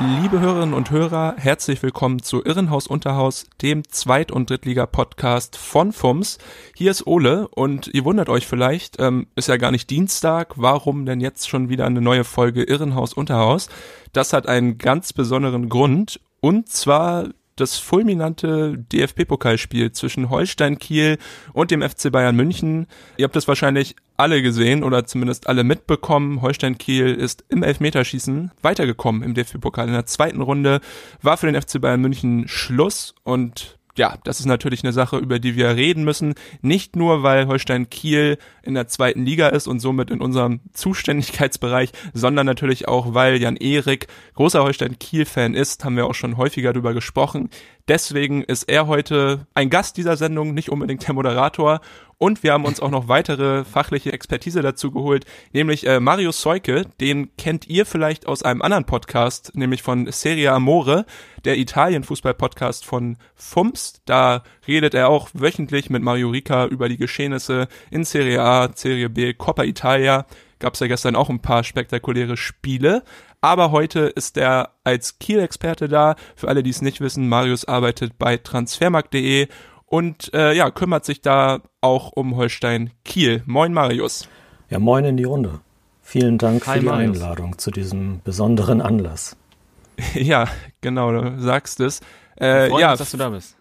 [0.00, 6.38] Liebe Hörerinnen und Hörer, herzlich willkommen zu Irrenhaus Unterhaus, dem Zweit- und Drittliga-Podcast von FUMS.
[6.76, 11.04] Hier ist Ole und ihr wundert euch vielleicht, ähm, ist ja gar nicht Dienstag, warum
[11.04, 13.68] denn jetzt schon wieder eine neue Folge Irrenhaus Unterhaus?
[14.12, 17.30] Das hat einen ganz besonderen Grund und zwar
[17.60, 21.18] das fulminante DFB-Pokalspiel zwischen Holstein Kiel
[21.52, 22.86] und dem FC Bayern München.
[23.16, 26.42] Ihr habt es wahrscheinlich alle gesehen oder zumindest alle mitbekommen.
[26.42, 29.86] Holstein Kiel ist im Elfmeterschießen weitergekommen im DFB-Pokal.
[29.86, 30.80] In der zweiten Runde
[31.22, 35.38] war für den FC Bayern München Schluss und ja, das ist natürlich eine Sache, über
[35.38, 36.34] die wir reden müssen.
[36.62, 41.90] Nicht nur, weil Holstein Kiel in der zweiten Liga ist und somit in unserem Zuständigkeitsbereich,
[42.14, 46.72] sondern natürlich auch, weil Jan Erik großer Holstein Kiel-Fan ist, haben wir auch schon häufiger
[46.72, 47.50] darüber gesprochen.
[47.88, 51.80] Deswegen ist er heute ein Gast dieser Sendung, nicht unbedingt der Moderator.
[52.20, 56.84] Und wir haben uns auch noch weitere fachliche Expertise dazu geholt, nämlich äh, Marius Seuke,
[57.00, 61.06] den kennt ihr vielleicht aus einem anderen Podcast, nämlich von Serie Amore,
[61.44, 64.02] der Italien-Fußball-Podcast von FUMS.
[64.04, 69.10] Da redet er auch wöchentlich mit Mario Rica über die Geschehnisse in Serie A, Serie
[69.10, 70.26] B, Coppa Italia.
[70.58, 73.04] Gab es ja gestern auch ein paar spektakuläre Spiele.
[73.40, 76.16] Aber heute ist er als Kiel-Experte da.
[76.34, 79.46] Für alle, die es nicht wissen, Marius arbeitet bei transfermarkt.de
[79.88, 83.42] und äh, ja, kümmert sich da auch um Holstein Kiel.
[83.46, 84.28] Moin Marius.
[84.70, 85.60] Ja, moin in die Runde.
[86.02, 87.16] Vielen Dank Hi, für die Marius.
[87.16, 89.36] Einladung zu diesem besonderen Anlass.
[90.14, 90.46] ja,
[90.80, 92.00] genau, du sagst es.
[92.40, 93.56] Äh, ja, uns, dass du da bist.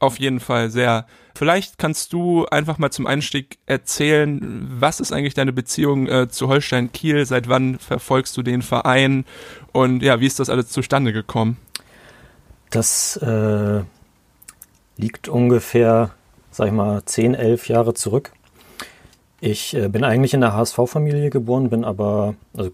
[0.00, 1.06] auf jeden Fall sehr.
[1.34, 6.48] Vielleicht kannst du einfach mal zum Einstieg erzählen, was ist eigentlich deine Beziehung äh, zu
[6.48, 7.24] Holstein Kiel?
[7.26, 9.24] Seit wann verfolgst du den Verein?
[9.72, 11.58] Und ja, wie ist das alles zustande gekommen?
[12.70, 13.82] Das äh,
[14.96, 16.10] liegt ungefähr,
[16.50, 18.32] sag ich mal, 10, 11 Jahre zurück.
[19.40, 22.70] Ich äh, bin eigentlich in der HSV-Familie geboren, bin aber, also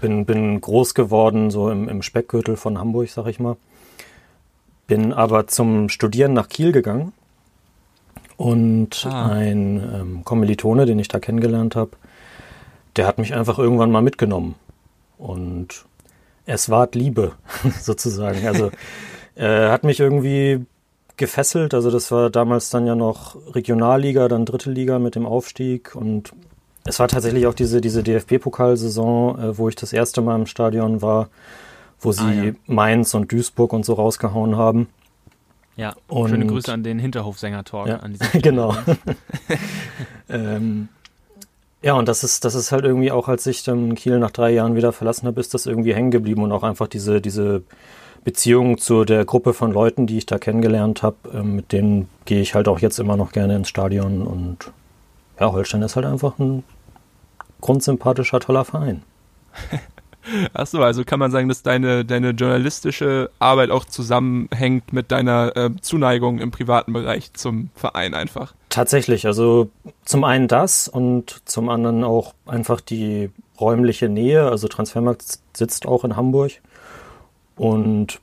[0.00, 3.56] bin, bin groß geworden, so im, im Speckgürtel von Hamburg, sag ich mal.
[4.86, 7.12] Bin aber zum Studieren nach Kiel gegangen.
[8.36, 9.30] Und Ah.
[9.30, 11.92] ein ähm, Kommilitone, den ich da kennengelernt habe,
[12.96, 14.54] der hat mich einfach irgendwann mal mitgenommen.
[15.16, 15.86] Und
[16.44, 17.32] es ward Liebe,
[17.80, 18.46] sozusagen.
[18.46, 18.70] Also
[19.36, 20.66] äh, hat mich irgendwie
[21.16, 21.74] gefesselt.
[21.74, 25.94] Also das war damals dann ja noch Regionalliga, dann dritte Liga mit dem Aufstieg.
[25.94, 26.32] Und
[26.84, 31.02] es war tatsächlich auch diese, diese DFB-Pokalsaison, äh, wo ich das erste Mal im Stadion
[31.02, 31.28] war,
[32.00, 32.52] wo sie Ah, ja.
[32.66, 34.88] Mainz und Duisburg und so rausgehauen haben.
[35.76, 37.88] Ja, Und- schöne Grüße an den Hinterhofsänger-Talk.
[37.88, 38.00] Ja,
[38.40, 38.74] genau.
[40.28, 40.88] ähm,
[41.82, 44.50] ja, und das ist, das ist halt irgendwie auch, als ich dann Kiel nach drei
[44.50, 47.62] Jahren wieder verlassen habe, ist das irgendwie hängen geblieben und auch einfach diese, diese
[48.24, 52.40] Beziehung zu der Gruppe von Leuten, die ich da kennengelernt habe, ähm, mit denen gehe
[52.40, 54.70] ich halt auch jetzt immer noch gerne ins Stadion und
[55.38, 56.64] ja, Holstein ist halt einfach ein
[57.60, 59.02] grundsympathischer, toller Verein.
[60.54, 65.56] Ach so, also kann man sagen, dass deine, deine journalistische Arbeit auch zusammenhängt mit deiner
[65.56, 68.54] äh, Zuneigung im privaten Bereich zum Verein einfach.
[68.68, 69.70] Tatsächlich, also
[70.04, 74.50] zum einen das und zum anderen auch einfach die räumliche Nähe.
[74.50, 76.52] Also Transfermarkt sitzt auch in Hamburg
[77.56, 78.20] und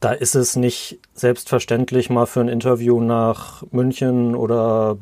[0.00, 4.98] da ist es nicht selbstverständlich, mal für ein Interview nach München oder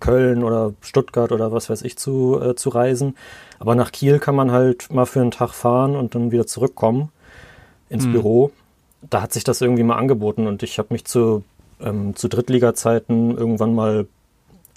[0.00, 3.16] Köln oder Stuttgart oder was weiß ich zu, äh, zu reisen.
[3.58, 7.10] Aber nach Kiel kann man halt mal für einen Tag fahren und dann wieder zurückkommen
[7.88, 8.12] ins Hm.
[8.12, 8.50] Büro.
[9.10, 11.44] Da hat sich das irgendwie mal angeboten und ich habe mich zu,
[11.80, 14.06] ähm, zu Drittliga-Zeiten irgendwann mal,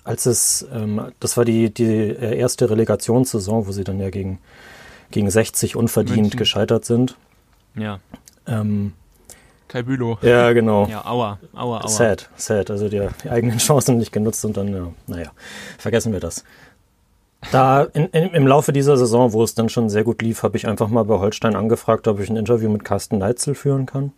[0.04, 4.40] als es, ähm, das war die, die äh, erste Relegationssaison, wo sie dann ja gegen,
[5.12, 6.38] gegen 60 unverdient München.
[6.38, 7.16] gescheitert sind.
[7.76, 8.00] Ja,
[8.48, 8.94] Ähm,
[9.68, 10.18] Kai Bülow.
[10.22, 10.86] ja, genau.
[10.88, 11.88] ja, aua, aua, aua.
[11.88, 12.70] Sad, sad.
[12.70, 15.32] Also die, die eigenen Chancen nicht genutzt und dann, ja, naja,
[15.78, 16.44] vergessen wir das.
[17.52, 20.58] Da in, in, im Laufe dieser Saison, wo es dann schon sehr gut lief, habe
[20.58, 24.12] ich einfach mal bei Holstein angefragt, ob ich ein Interview mit Carsten Neitzel führen kann.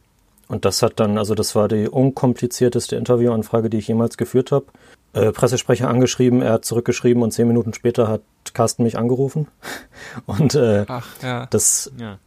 [0.47, 4.65] Und das hat dann, also das war die unkomplizierteste Interviewanfrage, die ich jemals geführt habe.
[5.13, 8.21] Äh, Pressesprecher angeschrieben, er hat zurückgeschrieben und zehn Minuten später hat
[8.53, 9.47] Carsten mich angerufen.
[10.25, 11.47] Und äh, Ach ja.
[11.49, 12.17] das Ja.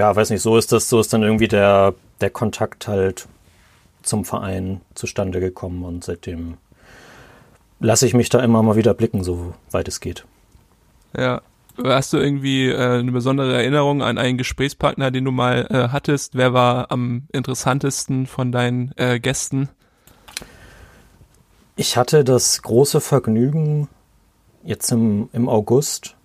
[0.00, 3.28] Ja, weiß nicht, so ist das, so ist dann irgendwie der, der Kontakt halt
[4.02, 6.56] zum Verein zustande gekommen und seitdem
[7.80, 10.24] lasse ich mich da immer mal wieder blicken, so weit es geht.
[11.14, 11.42] Ja.
[11.84, 16.34] hast du irgendwie äh, eine besondere Erinnerung an einen Gesprächspartner, den du mal äh, hattest?
[16.34, 19.68] Wer war am interessantesten von deinen äh, Gästen?
[21.76, 23.88] Ich hatte das große Vergnügen,
[24.64, 26.16] jetzt im, im August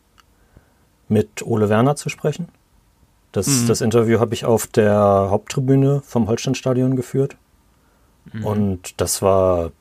[1.10, 2.48] mit Ole Werner zu sprechen.
[3.36, 3.68] Das, mhm.
[3.68, 7.36] das Interview habe ich auf der Haupttribüne vom Holsteinstadion geführt.
[8.32, 8.46] Mhm.
[8.46, 9.72] Und das war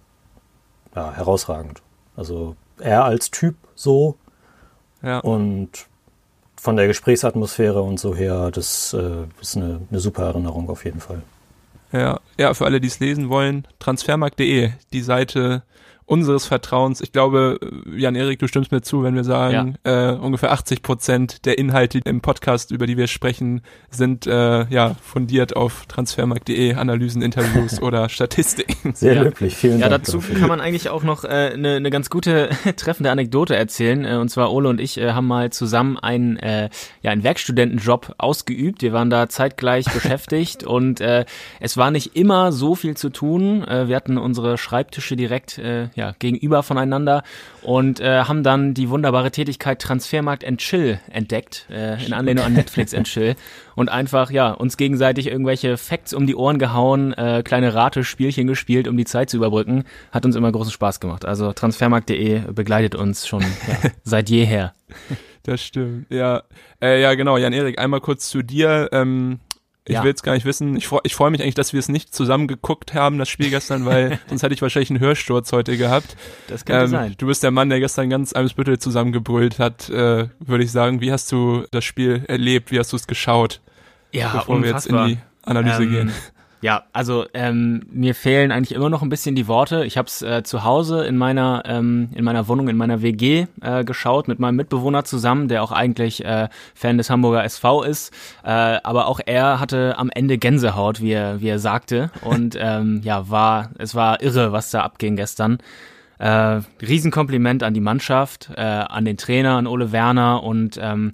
[0.96, 1.80] ja, herausragend.
[2.16, 4.16] Also er als Typ so
[5.02, 5.20] ja.
[5.20, 5.86] und
[6.56, 11.00] von der Gesprächsatmosphäre und so her, das äh, ist eine, eine super Erinnerung auf jeden
[11.00, 11.22] Fall.
[11.92, 15.62] Ja, ja, für alle, die es lesen wollen, transfermarkt.de, die Seite
[16.06, 17.00] unseres Vertrauens.
[17.00, 17.58] Ich glaube,
[17.96, 20.12] Jan-Erik, du stimmst mir zu, wenn wir sagen, ja.
[20.12, 24.96] äh, ungefähr 80 Prozent der Inhalte im Podcast, über die wir sprechen, sind äh, ja
[25.02, 28.94] fundiert auf transfermarkt.de, Analysen, Interviews oder Statistiken.
[28.94, 29.22] Sehr ja.
[29.22, 29.92] löblich, vielen ja, Dank.
[29.92, 30.40] Ja, dazu dafür.
[30.40, 34.04] kann man eigentlich auch noch eine äh, ne, ne ganz gute treffende Anekdote erzählen.
[34.04, 36.68] Äh, und zwar Ole und ich äh, haben mal zusammen einen, äh,
[37.02, 38.82] ja, einen Werkstudentenjob ausgeübt.
[38.82, 41.24] Wir waren da zeitgleich beschäftigt und äh,
[41.60, 43.66] es war nicht immer so viel zu tun.
[43.66, 47.22] Äh, wir hatten unsere Schreibtische direkt äh, ja, gegenüber voneinander
[47.62, 52.52] und äh, haben dann die wunderbare Tätigkeit Transfermarkt and Chill entdeckt, äh, in Anlehnung an
[52.52, 53.36] Netflix and Chill
[53.74, 58.88] und einfach ja uns gegenseitig irgendwelche Facts um die Ohren gehauen, äh, kleine Ratespielchen gespielt,
[58.88, 61.24] um die Zeit zu überbrücken, hat uns immer großen Spaß gemacht.
[61.24, 64.74] Also transfermarkt.de begleitet uns schon ja, seit jeher.
[65.42, 66.42] Das stimmt, ja.
[66.80, 68.88] Äh, ja, genau, Jan-Erik, einmal kurz zu dir.
[68.92, 69.40] Ähm,
[69.86, 70.02] ich ja.
[70.02, 70.76] will jetzt gar nicht wissen.
[70.76, 73.84] Ich, ich freue mich eigentlich, dass wir es nicht zusammen geguckt haben, das Spiel gestern,
[73.84, 76.16] weil sonst hätte ich wahrscheinlich einen Hörsturz heute gehabt.
[76.48, 77.14] Das könnte ähm, sein.
[77.18, 81.02] Du bist der Mann, der gestern ganz Eimsbüttel zusammengebrüllt hat, äh, würde ich sagen.
[81.02, 82.72] Wie hast du das Spiel erlebt?
[82.72, 83.60] Wie hast du es geschaut?
[84.10, 84.62] Ja, bevor unfassbar.
[84.62, 86.12] wir jetzt in die Analyse ähm, gehen.
[86.64, 89.84] Ja, also ähm, mir fehlen eigentlich immer noch ein bisschen die Worte.
[89.84, 93.48] Ich habe es äh, zu Hause in meiner ähm, in meiner Wohnung in meiner WG
[93.60, 98.14] äh, geschaut mit meinem Mitbewohner zusammen, der auch eigentlich äh, Fan des Hamburger SV ist.
[98.44, 102.10] Äh, aber auch er hatte am Ende Gänsehaut, wie er wie er sagte.
[102.22, 105.58] Und ähm, ja, war es war irre, was da abging gestern.
[106.18, 111.12] Äh, Riesenkompliment an die Mannschaft, äh, an den Trainer, an Ole Werner und ähm,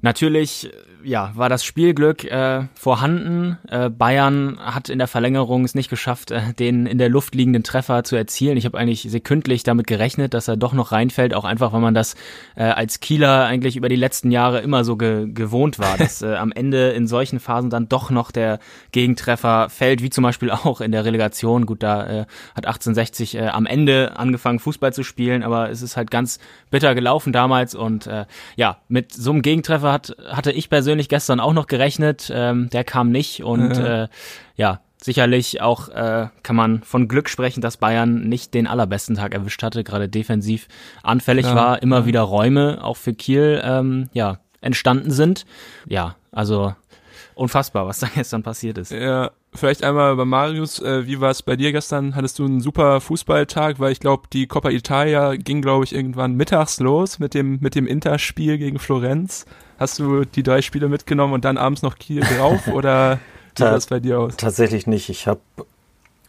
[0.00, 0.70] natürlich
[1.04, 3.58] ja, war das Spielglück äh, vorhanden.
[3.68, 7.62] Äh, Bayern hat in der Verlängerung es nicht geschafft, äh, den in der Luft liegenden
[7.62, 8.56] Treffer zu erzielen.
[8.56, 11.94] Ich habe eigentlich sekündlich damit gerechnet, dass er doch noch reinfällt, auch einfach, weil man
[11.94, 12.14] das
[12.56, 16.34] äh, als Kieler eigentlich über die letzten Jahre immer so ge gewohnt war, dass äh,
[16.34, 18.58] am Ende in solchen Phasen dann doch noch der
[18.92, 21.66] Gegentreffer fällt, wie zum Beispiel auch in der Relegation.
[21.66, 25.96] Gut, da äh, hat 1860 äh, am Ende angefangen, Fußball zu spielen, aber es ist
[25.96, 26.38] halt ganz
[26.70, 31.40] bitter gelaufen damals und äh, ja, mit so einem Gegentreffer hat, hatte ich persönlich gestern
[31.40, 32.30] auch noch gerechnet.
[32.32, 34.08] Ähm, der kam nicht und ja, äh,
[34.56, 39.34] ja sicherlich auch äh, kann man von Glück sprechen, dass Bayern nicht den allerbesten Tag
[39.34, 40.68] erwischt hatte, gerade defensiv
[41.02, 45.46] anfällig ja, war, immer wieder Räume auch für Kiel ähm, ja entstanden sind.
[45.86, 46.74] Ja, also
[47.34, 48.90] unfassbar, was da gestern passiert ist.
[48.90, 52.16] Ja, vielleicht einmal bei Marius, äh, wie war es bei dir gestern?
[52.16, 53.78] Hattest du einen super Fußballtag?
[53.78, 57.74] Weil ich glaube, die Coppa Italia ging, glaube ich, irgendwann mittags los mit dem, mit
[57.74, 59.46] dem Interspiel gegen Florenz.
[59.78, 63.18] Hast du die drei Spiele mitgenommen und dann abends noch Kiel drauf oder
[63.56, 64.36] wie sah das bei dir aus?
[64.36, 65.08] Tatsächlich nicht.
[65.08, 65.40] Ich habe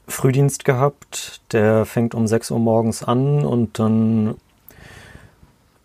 [0.08, 4.36] Frühdienst gehabt, der fängt um 6 Uhr morgens an und dann,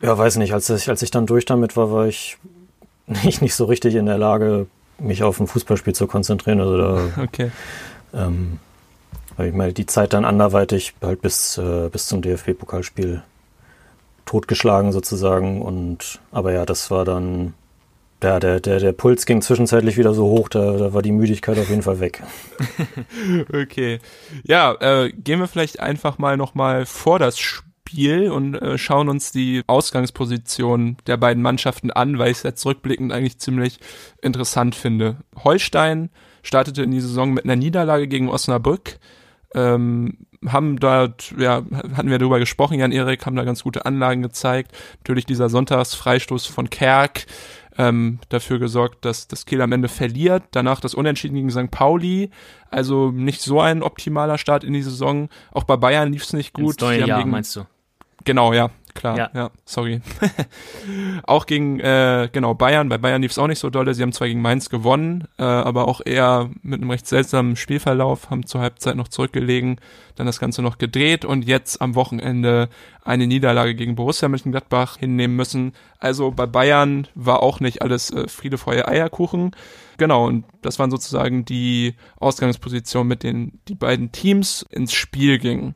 [0.01, 2.39] ja, weiß nicht, als ich, als ich dann durch damit war, war ich
[3.07, 4.67] nicht, nicht so richtig in der Lage,
[4.99, 6.61] mich auf ein Fußballspiel zu konzentrieren.
[6.61, 7.51] Also da, okay.
[8.15, 8.59] Ähm,
[9.37, 13.23] weil ich meine, die Zeit dann anderweitig halt bis, äh, bis zum DFB-Pokalspiel
[14.27, 15.63] totgeschlagen sozusagen.
[15.63, 17.55] Und aber ja, das war dann.
[18.23, 21.59] Ja, der, der, der Puls ging zwischenzeitlich wieder so hoch, da, da war die Müdigkeit
[21.59, 22.23] auf jeden Fall weg.
[23.53, 23.99] okay.
[24.45, 29.31] Ja, äh, gehen wir vielleicht einfach mal nochmal vor das Spiel und äh, schauen uns
[29.31, 33.79] die Ausgangsposition der beiden Mannschaften an, weil ich es jetzt rückblickend eigentlich ziemlich
[34.23, 35.19] interessant finde.
[35.45, 36.09] Holstein
[36.43, 38.99] startete in die Saison mit einer Niederlage gegen Osnabrück.
[39.55, 41.63] Ähm, haben dort, ja,
[41.95, 44.73] hatten wir darüber gesprochen, Jan Erik, haben da ganz gute Anlagen gezeigt.
[44.99, 47.27] Natürlich dieser Sonntagsfreistoß von Kerk
[47.77, 50.45] ähm, dafür gesorgt, dass das Kiel am Ende verliert.
[50.53, 51.71] Danach das Unentschieden gegen St.
[51.71, 52.31] Pauli.
[52.71, 55.29] Also nicht so ein optimaler Start in die Saison.
[55.53, 56.75] Auch bei Bayern lief es nicht gut.
[56.75, 57.67] Ins neue Jahr, gegen, meinst du?
[58.25, 59.19] Genau, ja klar.
[59.19, 60.01] Ja, ja sorry.
[61.25, 62.89] auch gegen, äh, genau, Bayern.
[62.89, 63.95] Bei Bayern lief es auch nicht so dolle.
[63.95, 68.31] Sie haben zwar gegen Mainz gewonnen, äh, aber auch eher mit einem recht seltsamen Spielverlauf,
[68.31, 69.81] haben zur Halbzeit noch zurückgelegen,
[70.17, 72.69] dann das Ganze noch gedreht und jetzt am Wochenende
[73.03, 75.73] eine Niederlage gegen Borussia Mönchengladbach hinnehmen müssen.
[75.99, 79.55] Also bei Bayern war auch nicht alles äh, Friede, Feuer, Eierkuchen.
[79.97, 85.75] Genau, und das waren sozusagen die Ausgangspositionen, mit denen die beiden Teams ins Spiel gingen.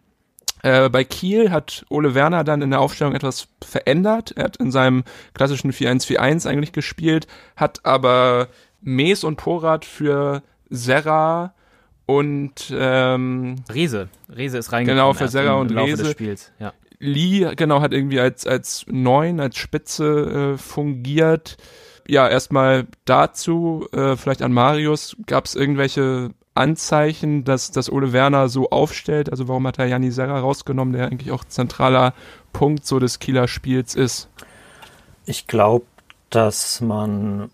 [0.63, 4.33] Äh, bei Kiel hat Ole Werner dann in der Aufstellung etwas verändert.
[4.37, 8.49] Er hat in seinem klassischen 4-1-4-1 eigentlich gespielt, hat aber
[8.81, 11.55] Mees und Porat für Serra
[12.07, 14.09] und ähm, Rese.
[14.35, 15.03] Rese ist reingekommen.
[15.03, 16.07] Genau, für Serra und Rese.
[16.07, 16.53] Spiels.
[16.59, 16.73] Ja.
[17.01, 21.57] Lee, genau, hat irgendwie als, als Neun, als Spitze äh, fungiert.
[22.09, 28.49] Ja, erstmal dazu, äh, vielleicht an Marius, gab es irgendwelche Anzeichen, dass, dass Ole Werner
[28.49, 29.31] so aufstellt?
[29.31, 32.15] Also warum hat er Janni Serra rausgenommen, der eigentlich auch zentraler
[32.53, 34.29] Punkt so des Kieler Spiels ist?
[35.25, 35.87] Ich glaube,
[36.31, 37.51] dass man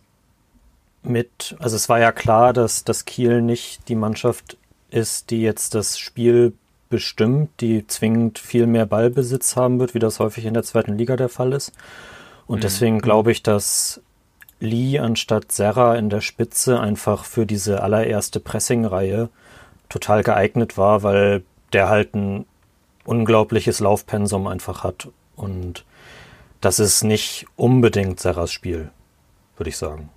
[1.03, 4.57] mit, also es war ja klar, dass das Kiel nicht die Mannschaft
[4.91, 6.55] ist, die jetzt das Spiel
[6.89, 11.17] bestimmt, die zwingend viel mehr Ballbesitz haben wird, wie das häufig in der zweiten Liga
[11.17, 11.73] der Fall ist.
[12.47, 12.63] Und mhm.
[12.63, 14.01] deswegen glaube ich, dass
[14.61, 19.29] Lee anstatt Serra in der Spitze einfach für diese allererste Pressing-Reihe
[19.89, 21.43] total geeignet war, weil
[21.73, 22.47] der halt ein
[23.05, 25.09] unglaubliches Laufpensum einfach hat.
[25.37, 25.85] Und
[26.61, 28.91] das ist nicht unbedingt Serras Spiel,
[29.57, 30.09] würde ich sagen.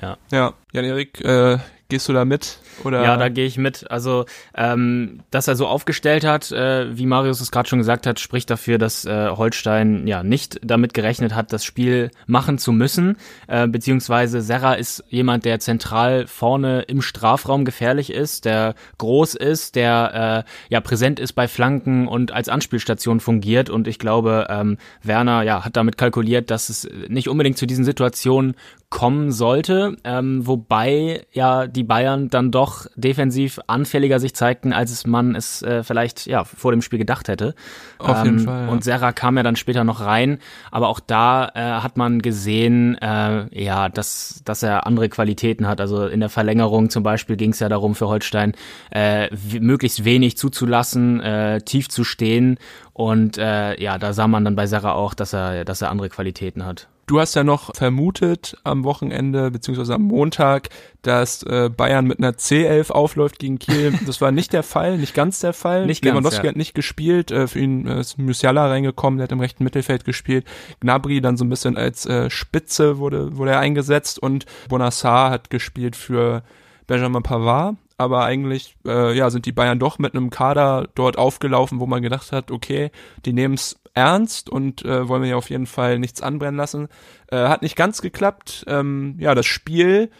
[0.00, 0.16] Ja.
[0.30, 2.58] Ja, Jan-Erik, äh, Gehst du da mit?
[2.82, 3.04] Oder?
[3.04, 3.88] Ja, da gehe ich mit.
[3.92, 4.24] Also,
[4.56, 8.50] ähm, dass er so aufgestellt hat, äh, wie Marius es gerade schon gesagt hat, spricht
[8.50, 13.16] dafür, dass äh, Holstein ja nicht damit gerechnet hat, das Spiel machen zu müssen.
[13.46, 19.76] Äh, beziehungsweise Serra ist jemand, der zentral vorne im Strafraum gefährlich ist, der groß ist,
[19.76, 23.70] der äh, ja präsent ist bei Flanken und als Anspielstation fungiert.
[23.70, 27.84] Und ich glaube, ähm, Werner ja hat damit kalkuliert, dass es nicht unbedingt zu diesen
[27.84, 28.56] Situationen
[28.88, 35.06] kommen sollte, ähm, wobei ja die Bayern dann doch defensiv anfälliger sich zeigten, als es
[35.06, 37.54] man es äh, vielleicht ja vor dem Spiel gedacht hätte.
[37.98, 38.66] Auf ähm, jeden Fall.
[38.66, 38.68] Ja.
[38.68, 40.38] Und Serra kam ja dann später noch rein,
[40.70, 45.80] aber auch da äh, hat man gesehen, äh, ja, dass dass er andere Qualitäten hat.
[45.80, 48.52] Also in der Verlängerung zum Beispiel ging es ja darum für Holstein
[48.92, 49.28] äh,
[49.58, 52.56] möglichst wenig zuzulassen, äh, tief zu stehen
[52.92, 56.08] und äh, ja, da sah man dann bei Serra auch, dass er dass er andere
[56.08, 56.88] Qualitäten hat.
[57.06, 60.70] Du hast ja noch vermutet am Wochenende beziehungsweise am Montag,
[61.02, 63.94] dass äh, Bayern mit einer C11 aufläuft gegen Kiel.
[64.06, 65.86] Das war nicht der Fall, nicht ganz der Fall.
[65.86, 66.50] Nicht Lewandowski ganz, ja.
[66.50, 70.04] hat nicht gespielt, äh, für ihn äh, ist Musiala reingekommen, der hat im rechten Mittelfeld
[70.04, 70.44] gespielt.
[70.80, 75.50] Gnabry dann so ein bisschen als äh, Spitze wurde, wurde er eingesetzt und Bonassar hat
[75.50, 76.42] gespielt für
[76.86, 81.80] Benjamin Pavard aber eigentlich äh, ja, sind die Bayern doch mit einem Kader dort aufgelaufen,
[81.80, 82.90] wo man gedacht hat, okay,
[83.24, 86.88] die nehmen es ernst und äh, wollen wir ja auf jeden Fall nichts anbrennen lassen.
[87.28, 88.64] Äh, hat nicht ganz geklappt.
[88.68, 90.10] Ähm, ja, das Spiel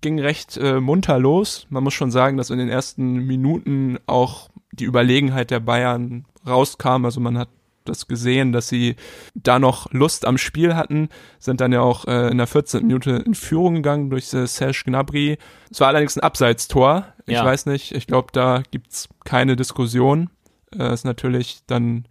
[0.00, 1.66] ging recht äh, munter los.
[1.68, 7.04] Man muss schon sagen, dass in den ersten Minuten auch die Überlegenheit der Bayern rauskam.
[7.04, 7.48] Also man hat
[7.84, 8.96] das gesehen, dass sie
[9.34, 11.08] da noch Lust am Spiel hatten,
[11.38, 12.86] sind dann ja auch äh, in der 14.
[12.86, 15.38] Minute in Führung gegangen durch äh, Serge Gnabry.
[15.70, 17.06] Es war allerdings ein Abseitstor.
[17.26, 17.44] Ich ja.
[17.44, 20.30] weiß nicht, ich glaube, da gibt's keine Diskussion.
[20.74, 22.06] Äh, ist natürlich dann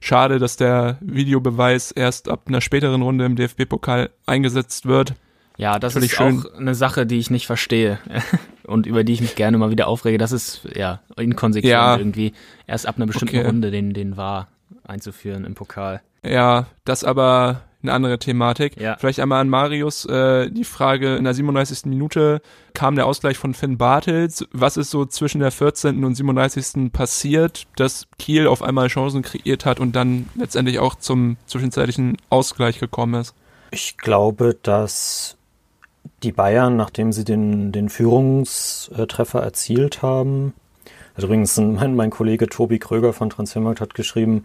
[0.00, 5.14] schade, dass der Videobeweis erst ab einer späteren Runde im DFB-Pokal eingesetzt wird.
[5.56, 6.44] Ja, das Natürlich ist schön.
[6.46, 7.98] auch eine Sache, die ich nicht verstehe
[8.64, 10.16] und über die ich mich gerne mal wieder aufrege.
[10.16, 11.96] Das ist ja inkonsequent ja.
[11.96, 12.32] irgendwie.
[12.66, 13.46] Erst ab einer bestimmten okay.
[13.46, 14.48] Runde den, den war
[14.84, 16.00] einzuführen im Pokal.
[16.24, 18.80] Ja, das aber eine andere Thematik.
[18.80, 18.96] Ja.
[18.98, 21.86] Vielleicht einmal an Marius äh, die Frage, in der 37.
[21.86, 22.40] Minute
[22.74, 24.46] kam der Ausgleich von Finn Bartels.
[24.52, 26.04] Was ist so zwischen der 14.
[26.04, 26.92] und 37.
[26.92, 32.80] passiert, dass Kiel auf einmal Chancen kreiert hat und dann letztendlich auch zum zwischenzeitlichen Ausgleich
[32.80, 33.34] gekommen ist?
[33.70, 35.36] Ich glaube, dass
[36.22, 40.54] die Bayern, nachdem sie den, den Führungstreffer erzielt haben,
[41.14, 44.44] also übrigens mein, mein Kollege Tobi Kröger von Transfermarkt hat geschrieben,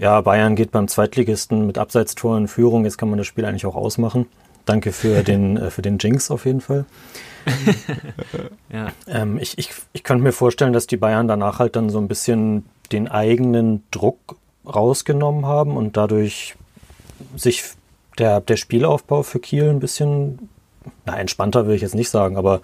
[0.00, 2.84] ja, Bayern geht beim Zweitligisten mit Abseitstor in Führung.
[2.84, 4.26] Jetzt kann man das Spiel eigentlich auch ausmachen.
[4.64, 6.86] Danke für den, äh, für den Jinx auf jeden Fall.
[8.72, 8.92] ja.
[9.06, 12.08] ähm, ich, ich, ich könnte mir vorstellen, dass die Bayern danach halt dann so ein
[12.08, 16.56] bisschen den eigenen Druck rausgenommen haben und dadurch
[17.36, 17.64] sich
[18.18, 20.48] der, der Spielaufbau für Kiel ein bisschen,
[21.04, 22.62] na, entspannter will ich jetzt nicht sagen, aber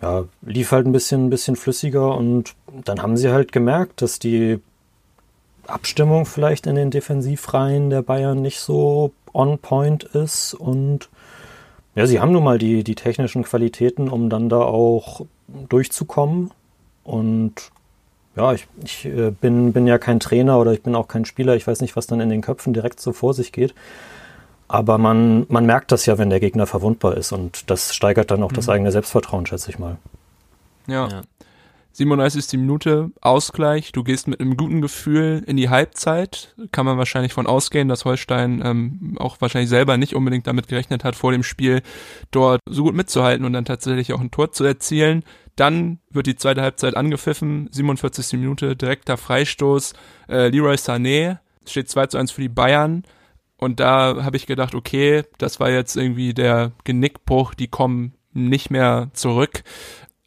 [0.00, 4.18] ja, lief halt ein bisschen, ein bisschen flüssiger und dann haben sie halt gemerkt, dass
[4.18, 4.60] die
[5.68, 11.08] Abstimmung vielleicht in den Defensivreihen der Bayern nicht so on point ist und
[11.94, 15.24] ja, sie haben nun mal die, die technischen Qualitäten, um dann da auch
[15.68, 16.50] durchzukommen
[17.04, 17.70] und
[18.36, 21.56] ja, ich, ich äh, bin, bin ja kein Trainer oder ich bin auch kein Spieler,
[21.56, 23.74] ich weiß nicht, was dann in den Köpfen direkt so vor sich geht.
[24.68, 28.42] Aber man, man merkt das ja, wenn der Gegner verwundbar ist und das steigert dann
[28.42, 28.56] auch mhm.
[28.56, 29.96] das eigene Selbstvertrauen, schätze ich mal.
[30.86, 31.08] Ja.
[31.08, 31.22] ja.
[31.96, 32.58] 37.
[32.60, 33.90] Minute Ausgleich.
[33.90, 36.54] Du gehst mit einem guten Gefühl in die Halbzeit.
[36.70, 41.04] Kann man wahrscheinlich von ausgehen, dass Holstein ähm, auch wahrscheinlich selber nicht unbedingt damit gerechnet
[41.04, 41.80] hat, vor dem Spiel
[42.30, 45.24] dort so gut mitzuhalten und dann tatsächlich auch ein Tor zu erzielen.
[45.56, 48.38] Dann wird die zweite Halbzeit angepfiffen, 47.
[48.38, 49.94] Minute, direkter Freistoß.
[50.28, 53.04] Äh, Leroy Sané steht 2 zu 1 für die Bayern.
[53.56, 58.70] Und da habe ich gedacht, okay, das war jetzt irgendwie der Genickbruch, die kommen nicht
[58.70, 59.62] mehr zurück.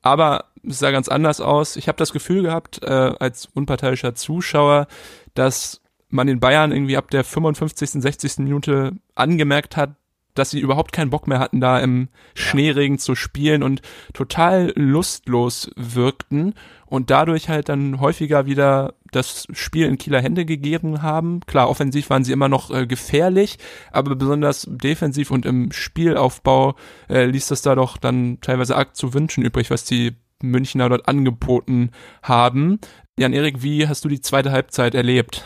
[0.02, 1.76] Aber es sah ganz anders aus.
[1.76, 4.88] Ich habe das Gefühl gehabt, äh, als unparteiischer Zuschauer,
[5.34, 8.40] dass man den Bayern irgendwie ab der 55., 60.
[8.40, 9.92] Minute angemerkt hat,
[10.40, 13.82] dass sie überhaupt keinen Bock mehr hatten, da im Schneeregen zu spielen und
[14.14, 16.54] total lustlos wirkten
[16.86, 21.42] und dadurch halt dann häufiger wieder das Spiel in Kieler Hände gegeben haben.
[21.46, 23.58] Klar, offensiv waren sie immer noch äh, gefährlich,
[23.92, 26.76] aber besonders defensiv und im Spielaufbau
[27.10, 31.08] äh, ließ das da doch dann teilweise arg zu wünschen übrig, was die Münchner dort
[31.08, 31.92] angeboten
[32.24, 32.80] haben.
[33.18, 35.46] Jan-Erik, wie hast du die zweite Halbzeit erlebt?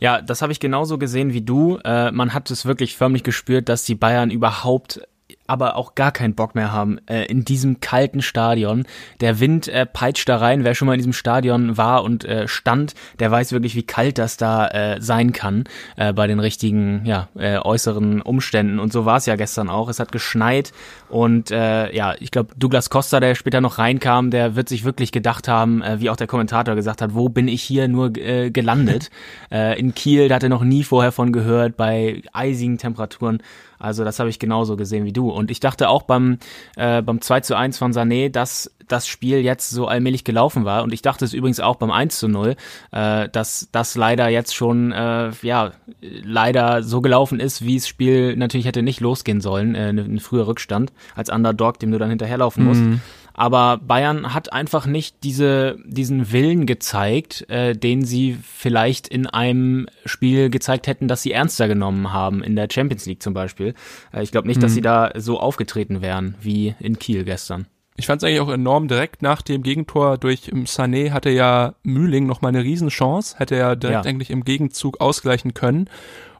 [0.00, 1.78] Ja, das habe ich genauso gesehen wie du.
[1.84, 5.00] Äh, man hat es wirklich förmlich gespürt, dass die Bayern überhaupt
[5.48, 8.84] aber auch gar keinen Bock mehr haben äh, in diesem kalten Stadion.
[9.20, 10.62] Der Wind äh, peitscht da rein.
[10.62, 14.18] Wer schon mal in diesem Stadion war und äh, stand, der weiß wirklich, wie kalt
[14.18, 15.64] das da äh, sein kann
[15.96, 18.78] äh, bei den richtigen ja, äh, äußeren Umständen.
[18.78, 19.88] Und so war es ja gestern auch.
[19.88, 20.72] Es hat geschneit
[21.08, 25.12] und äh, ja, ich glaube, Douglas Costa, der später noch reinkam, der wird sich wirklich
[25.12, 28.50] gedacht haben, äh, wie auch der Kommentator gesagt hat, wo bin ich hier nur äh,
[28.50, 29.10] gelandet?
[29.50, 33.42] äh, in Kiel, da hat er noch nie vorher von gehört, bei eisigen Temperaturen.
[33.78, 35.30] Also das habe ich genauso gesehen wie du.
[35.30, 36.38] Und ich dachte auch beim,
[36.76, 40.82] äh, beim 2 zu 1 von Sané, dass das Spiel jetzt so allmählich gelaufen war.
[40.82, 42.56] Und ich dachte es übrigens auch beim 1 zu 0,
[42.90, 48.36] äh, dass das leider jetzt schon, äh, ja, leider so gelaufen ist, wie das Spiel
[48.36, 49.74] natürlich hätte nicht losgehen sollen.
[49.74, 52.80] Äh, ein früher Rückstand als Underdog, dem du dann hinterherlaufen musst.
[52.80, 53.00] Mhm.
[53.38, 59.86] Aber Bayern hat einfach nicht diese, diesen Willen gezeigt, äh, den sie vielleicht in einem
[60.04, 63.74] Spiel gezeigt hätten, das sie ernster genommen haben, in der Champions League zum Beispiel.
[64.12, 64.62] Äh, ich glaube nicht, mhm.
[64.62, 67.68] dass sie da so aufgetreten wären wie in Kiel gestern.
[67.94, 72.26] Ich fand es eigentlich auch enorm direkt nach dem Gegentor durch Sané hatte ja Mühling
[72.26, 74.10] noch mal eine Riesenchance, hätte er direkt ja.
[74.10, 75.88] eigentlich im Gegenzug ausgleichen können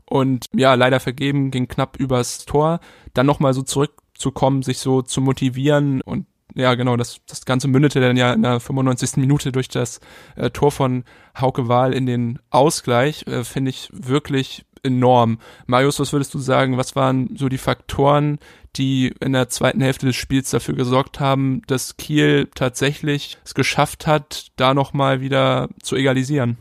[0.05, 2.81] und ja, leider vergeben, ging knapp übers Tor,
[3.15, 7.69] dann noch mal so zurückzukommen, sich so zu motivieren und ja, genau, das, das Ganze
[7.69, 9.17] mündete dann ja in der 95.
[9.17, 10.01] Minute durch das
[10.37, 11.05] äh, Tor von
[11.39, 15.39] Hauke Wahl in den Ausgleich, äh, finde ich wirklich enorm.
[15.67, 18.39] Marius, was würdest du sagen, was waren so die Faktoren,
[18.77, 24.07] die in der zweiten Hälfte des Spiels dafür gesorgt haben, dass Kiel tatsächlich es geschafft
[24.07, 26.57] hat, da nochmal wieder zu egalisieren?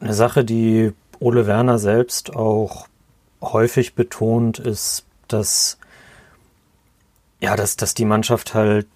[0.00, 2.86] Eine Sache, die Ole Werner selbst auch
[3.40, 5.77] häufig betont, ist, dass
[7.40, 8.86] ja, dass, dass die Mannschaft halt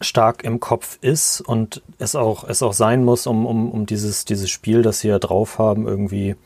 [0.00, 4.24] stark im Kopf ist und es auch, es auch sein muss, um, um, um dieses,
[4.24, 6.36] dieses Spiel, das sie ja drauf haben, irgendwie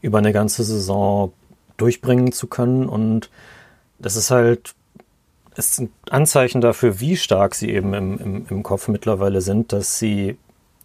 [0.00, 1.32] über eine ganze Saison
[1.76, 2.88] durchbringen zu können.
[2.88, 3.30] Und
[3.98, 4.74] das ist halt,
[5.56, 9.98] ist ein Anzeichen dafür, wie stark sie eben im, im, im Kopf mittlerweile sind, dass
[9.98, 10.38] sie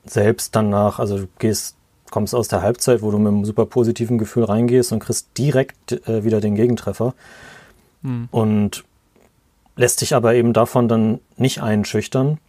[0.05, 1.75] selbst danach, also du gehst,
[2.09, 6.07] kommst aus der Halbzeit, wo du mit einem super positiven Gefühl reingehst und kriegst direkt
[6.07, 7.13] äh, wieder den Gegentreffer.
[8.03, 8.29] Hm.
[8.31, 8.85] Und
[9.77, 12.39] lässt dich aber eben davon dann nicht einschüchtern,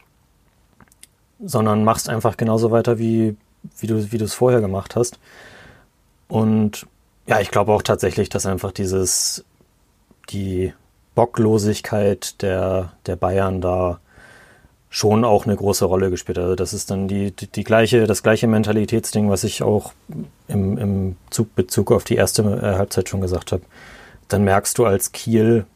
[1.38, 3.36] sondern machst einfach genauso weiter, wie,
[3.78, 5.20] wie du wie es vorher gemacht hast.
[6.26, 6.86] Und
[7.26, 9.44] ja, ich glaube auch tatsächlich, dass einfach dieses,
[10.30, 10.72] die
[11.14, 14.00] Bocklosigkeit der, der Bayern da
[14.90, 16.44] schon auch eine große Rolle gespielt hat.
[16.44, 19.92] Also das ist dann die, die, die, gleiche, das gleiche Mentalitätsding, was ich auch
[20.48, 23.62] im, im Zug, Bezug auf die erste äh, Halbzeit schon gesagt habe.
[24.28, 25.66] Dann merkst du als Kiel,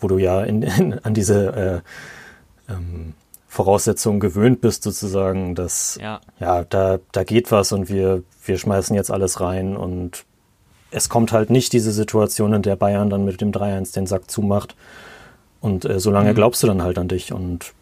[0.00, 1.82] wo du ja in, in, an diese
[2.68, 3.14] äh, ähm,
[3.48, 8.94] Voraussetzungen gewöhnt bist, sozusagen, dass ja, ja da, da geht was und wir, wir schmeißen
[8.94, 10.24] jetzt alles rein und
[10.90, 14.30] es kommt halt nicht diese Situation, in der Bayern dann mit dem 3-1 den Sack
[14.30, 14.74] zumacht.
[15.60, 16.34] Und äh, solange mhm.
[16.34, 17.72] glaubst du dann halt an dich und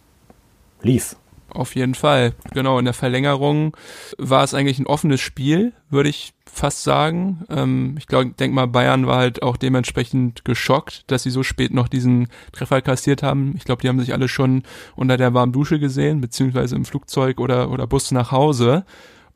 [0.83, 1.17] lief.
[1.51, 2.35] Auf jeden Fall.
[2.53, 3.75] Genau, in der Verlängerung
[4.19, 7.45] war es eigentlich ein offenes Spiel, würde ich fast sagen.
[7.49, 11.73] Ähm, ich glaube, denk mal, Bayern war halt auch dementsprechend geschockt, dass sie so spät
[11.73, 13.55] noch diesen Treffer kassiert haben.
[13.57, 14.63] Ich glaube, die haben sich alle schon
[14.95, 18.85] unter der warmen Dusche gesehen, beziehungsweise im Flugzeug oder, oder Bus nach Hause.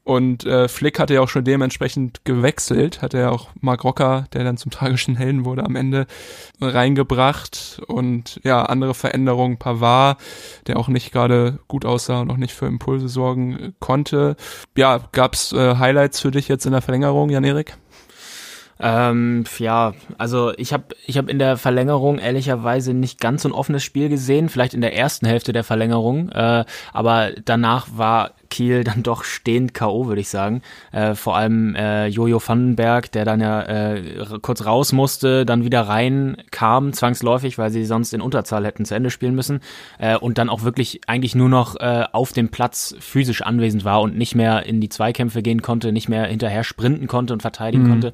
[0.04, 4.42] Und äh, Flick hatte ja auch schon dementsprechend gewechselt, hat er auch Mark Rocker, der
[4.42, 6.06] dann zum tragischen Helden wurde, am Ende
[6.60, 7.80] reingebracht.
[7.86, 10.20] Und ja, andere Veränderungen, Pavard,
[10.66, 14.36] der auch nicht gerade gut aussah und auch nicht für Impulse sorgen konnte.
[14.76, 17.76] Ja, gab's äh, Highlights für dich jetzt in der Verlängerung, Jan-Erik?
[18.80, 23.52] Ähm, ja, also ich habe ich hab in der Verlängerung ehrlicherweise nicht ganz so ein
[23.52, 28.84] offenes Spiel gesehen, vielleicht in der ersten Hälfte der Verlängerung, äh, aber danach war Kiel
[28.84, 30.60] dann doch stehend K.O., würde ich sagen.
[30.92, 34.02] Äh, vor allem äh, Jojo Vandenberg, der dann ja äh,
[34.42, 38.94] kurz raus musste, dann wieder rein kam, zwangsläufig, weil sie sonst in Unterzahl hätten zu
[38.94, 39.60] Ende spielen müssen.
[39.98, 44.02] Äh, und dann auch wirklich eigentlich nur noch äh, auf dem Platz physisch anwesend war
[44.02, 47.84] und nicht mehr in die Zweikämpfe gehen konnte, nicht mehr hinterher sprinten konnte und verteidigen
[47.84, 47.88] mhm.
[47.88, 48.12] konnte.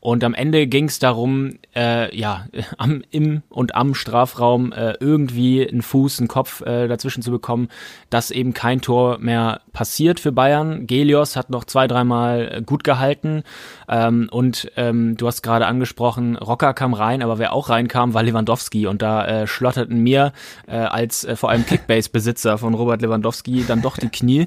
[0.00, 2.46] Und am Ende ging es darum, äh, ja,
[2.78, 7.68] am, im und am Strafraum äh, irgendwie einen Fuß, einen Kopf äh, dazwischen zu bekommen,
[8.10, 10.88] dass eben kein Tor mehr passiert für Bayern.
[10.88, 13.44] Gelios hat noch zwei, dreimal äh, gut gehalten.
[13.88, 18.24] Ähm, und ähm, du hast gerade angesprochen, Rocker kam rein, aber wer auch reinkam, war
[18.24, 18.88] Lewandowski.
[18.88, 20.32] Und da äh, schlotterten mir
[20.66, 24.46] äh, als äh, vor allem Kickbase-Besitzer von Robert Lewandowski dann doch die Knie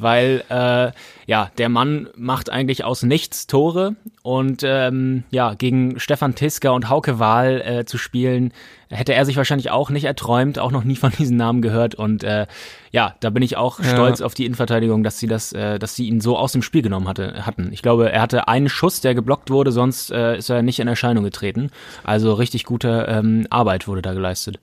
[0.00, 0.92] weil äh,
[1.26, 6.88] ja der Mann macht eigentlich aus nichts Tore und ähm, ja gegen Stefan Tiska und
[6.88, 8.52] Hauke Wahl äh, zu spielen
[8.88, 12.24] hätte er sich wahrscheinlich auch nicht erträumt, auch noch nie von diesen Namen gehört und
[12.24, 12.46] äh,
[12.90, 13.84] ja da bin ich auch ja.
[13.84, 16.82] stolz auf die Innenverteidigung, dass sie das, äh, dass sie ihn so aus dem Spiel
[16.82, 17.70] genommen hatte hatten.
[17.72, 20.88] Ich glaube, er hatte einen Schuss, der geblockt wurde, sonst äh, ist er nicht in
[20.88, 21.70] Erscheinung getreten.
[22.04, 24.58] Also richtig gute ähm, Arbeit wurde da geleistet.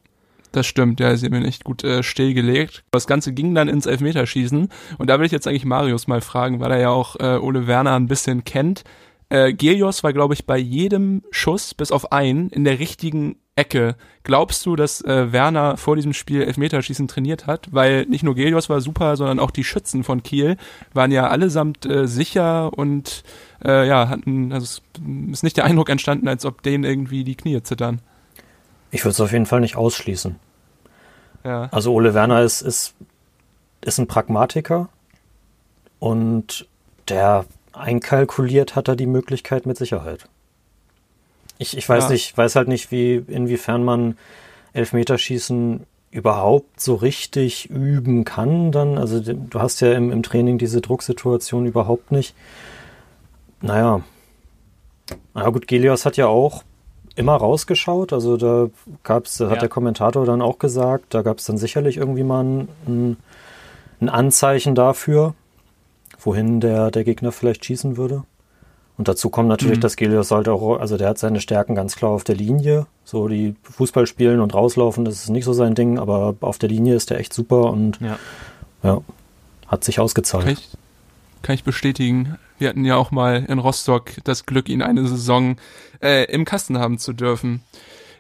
[0.58, 2.84] Das stimmt, ja, sie haben ihn echt gut äh, stillgelegt.
[2.90, 4.70] Das Ganze ging dann ins Elfmeterschießen.
[4.98, 7.68] Und da will ich jetzt eigentlich Marius mal fragen, weil er ja auch äh, Ole
[7.68, 8.84] Werner ein bisschen kennt.
[9.30, 13.98] Äh, Gelios war, glaube ich, bei jedem Schuss, bis auf einen, in der richtigen Ecke.
[14.24, 17.68] Glaubst du, dass äh, Werner vor diesem Spiel Elfmeterschießen trainiert hat?
[17.72, 20.58] Weil nicht nur Gelios war super, sondern auch die Schützen von Kiel
[20.92, 23.24] waren ja allesamt äh, sicher und
[23.64, 24.82] äh, ja, hatten, also es
[25.34, 28.02] ist nicht der Eindruck entstanden, als ob denen irgendwie die Knie zittern.
[28.90, 30.38] Ich würde es auf jeden Fall nicht ausschließen.
[31.48, 31.70] Ja.
[31.72, 32.94] Also Ole Werner ist, ist,
[33.80, 34.90] ist ein Pragmatiker
[36.00, 36.68] und
[37.08, 40.28] der einkalkuliert hat er die Möglichkeit mit Sicherheit.
[41.58, 42.10] Ich, ich weiß ja.
[42.10, 44.18] nicht, weiß halt nicht, wie, inwiefern man
[44.74, 48.98] Elfmeterschießen überhaupt so richtig üben kann dann.
[48.98, 52.36] Also du hast ja im, im Training diese Drucksituation überhaupt nicht.
[53.62, 54.02] Naja.
[55.34, 56.64] Na gut, Gelios hat ja auch
[57.18, 58.14] immer rausgeschaut.
[58.14, 58.70] Also da
[59.04, 62.44] gab's, da hat der Kommentator dann auch gesagt, da gab es dann sicherlich irgendwie mal
[62.44, 63.18] ein,
[64.00, 65.34] ein, Anzeichen dafür,
[66.20, 68.24] wohin der, der Gegner vielleicht schießen würde.
[68.98, 69.82] Und dazu kommt natürlich, mhm.
[69.82, 72.88] dass Gelios halt auch, also der hat seine Stärken ganz klar auf der Linie.
[73.04, 76.70] So die Fußball spielen und rauslaufen, das ist nicht so sein Ding, aber auf der
[76.70, 78.18] Linie ist er echt super und ja,
[78.84, 79.02] ja
[79.68, 80.48] hat sich ausgezahlt.
[80.48, 80.70] Ich,
[81.42, 82.38] kann ich bestätigen.
[82.58, 85.58] Wir hatten ja auch mal in Rostock das Glück, ihn eine Saison
[86.02, 87.62] äh, im Kasten haben zu dürfen.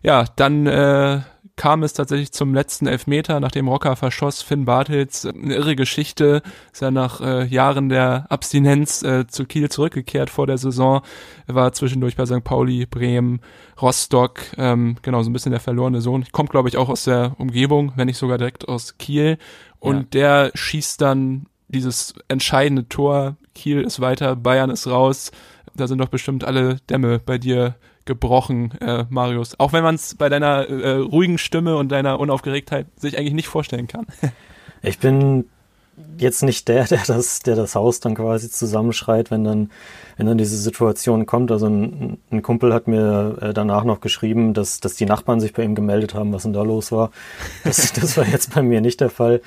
[0.03, 1.21] Ja, dann äh,
[1.57, 5.25] kam es tatsächlich zum letzten Elfmeter, nachdem Rocker verschoss Finn Bartels.
[5.25, 10.47] Eine irre Geschichte, ist ja nach äh, Jahren der Abstinenz äh, zu Kiel zurückgekehrt vor
[10.47, 11.01] der Saison,
[11.47, 12.43] er war zwischendurch bei St.
[12.43, 13.41] Pauli, Bremen,
[13.81, 16.25] Rostock, ähm, genau, so ein bisschen der verlorene Sohn.
[16.31, 19.37] Kommt, glaube ich, auch aus der Umgebung, wenn nicht sogar direkt aus Kiel.
[19.79, 20.03] Und ja.
[20.13, 23.37] der schießt dann dieses entscheidende Tor.
[23.53, 25.31] Kiel ist weiter, Bayern ist raus.
[25.75, 27.75] Da sind doch bestimmt alle Dämme bei dir
[28.05, 29.59] gebrochen, äh, Marius.
[29.59, 33.47] Auch wenn man es bei deiner äh, ruhigen Stimme und deiner Unaufgeregtheit sich eigentlich nicht
[33.47, 34.07] vorstellen kann.
[34.81, 35.45] ich bin
[36.17, 39.71] jetzt nicht der, der das, der das Haus dann quasi zusammenschreit, wenn dann,
[40.15, 41.51] wenn dann diese Situation kommt.
[41.51, 45.53] Also ein, ein Kumpel hat mir äh, danach noch geschrieben, dass, dass die Nachbarn sich
[45.53, 47.11] bei ihm gemeldet haben, was denn da los war.
[47.63, 49.41] Das, das war jetzt bei mir nicht der Fall.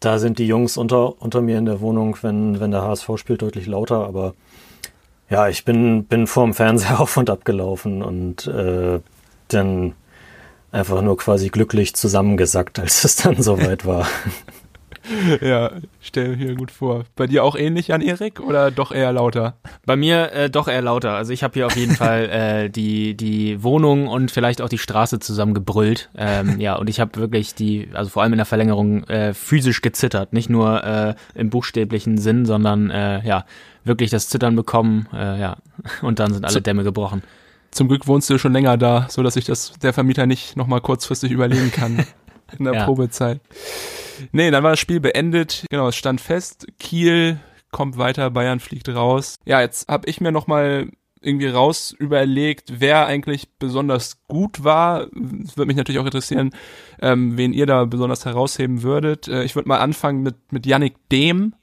[0.00, 3.42] Da sind die Jungs unter, unter mir in der Wohnung, wenn, wenn der HSV spielt,
[3.42, 4.34] deutlich lauter, aber
[5.28, 9.00] ja, ich bin, bin vorm Fernseher auf und ab gelaufen und äh,
[9.48, 9.92] dann
[10.72, 14.06] einfach nur quasi glücklich zusammengesackt, als es dann soweit war.
[15.40, 17.04] ja, stell mir gut vor.
[17.16, 19.54] Bei dir auch ähnlich an Erik oder doch eher lauter?
[19.84, 21.14] Bei mir äh, doch eher lauter.
[21.14, 24.78] Also ich habe hier auf jeden Fall äh, die die Wohnung und vielleicht auch die
[24.78, 26.10] Straße zusammengebrüllt.
[26.16, 29.82] Ähm, ja, und ich habe wirklich die, also vor allem in der Verlängerung äh, physisch
[29.82, 33.44] gezittert, nicht nur äh, im buchstäblichen Sinn, sondern äh, ja
[33.84, 35.08] wirklich das Zittern bekommen.
[35.12, 35.56] Äh, ja,
[36.02, 37.22] und dann sind alle Dämme gebrochen.
[37.70, 40.80] Zum Glück wohnst du schon länger da, so dass sich das der Vermieter nicht nochmal
[40.80, 42.04] kurzfristig überlegen kann
[42.58, 42.84] in der ja.
[42.84, 43.40] Probezeit.
[44.32, 45.66] Nee, dann war das Spiel beendet.
[45.70, 46.66] Genau, es stand fest.
[46.78, 47.38] Kiel
[47.70, 49.36] kommt weiter, Bayern fliegt raus.
[49.44, 50.88] Ja, jetzt habe ich mir nochmal
[51.20, 55.08] irgendwie raus überlegt, wer eigentlich besonders gut war.
[55.44, 56.50] Es würde mich natürlich auch interessieren,
[57.02, 59.28] ähm, wen ihr da besonders herausheben würdet.
[59.28, 61.54] Äh, ich würde mal anfangen mit, mit Yannick Dehm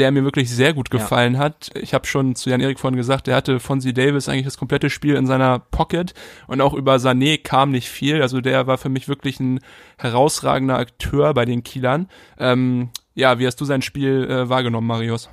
[0.00, 1.40] der mir wirklich sehr gut gefallen ja.
[1.40, 1.70] hat.
[1.74, 5.14] Ich habe schon zu Jan-Erik vorhin gesagt, der hatte Fonzie Davis eigentlich das komplette Spiel
[5.14, 6.14] in seiner Pocket
[6.46, 8.22] und auch über Sané kam nicht viel.
[8.22, 9.60] Also der war für mich wirklich ein
[9.98, 12.08] herausragender Akteur bei den Kielern.
[12.38, 15.28] Ähm, ja, wie hast du sein Spiel äh, wahrgenommen, Marius?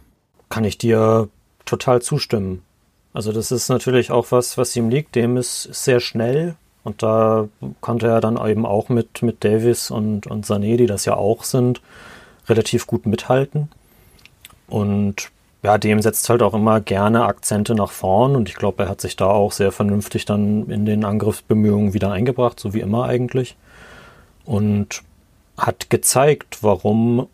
[0.49, 1.30] Kann ich dir
[1.65, 2.63] total zustimmen.
[3.13, 5.15] Also das ist natürlich auch was, was ihm liegt.
[5.15, 7.47] Dem ist sehr schnell und da
[7.80, 11.45] konnte er dann eben auch mit, mit Davis und, und Sané, die das ja auch
[11.45, 11.82] sind,
[12.47, 13.69] relativ gut mithalten.
[14.67, 15.32] Und
[15.63, 19.01] ja, dem setzt halt auch immer gerne Akzente nach vorn und ich glaube, er hat
[19.01, 23.58] sich da auch sehr vernünftig dann in den Angriffsbemühungen wieder eingebracht, so wie immer eigentlich.
[24.45, 25.03] Und
[25.58, 27.27] hat gezeigt, warum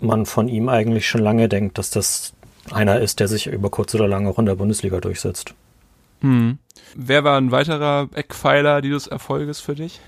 [0.00, 2.32] man von ihm eigentlich schon lange denkt, dass das
[2.70, 5.54] einer ist, der sich über kurz oder lang auch in der Bundesliga durchsetzt.
[6.20, 6.58] Hm.
[6.94, 10.00] Wer war ein weiterer Eckpfeiler dieses Erfolges für dich?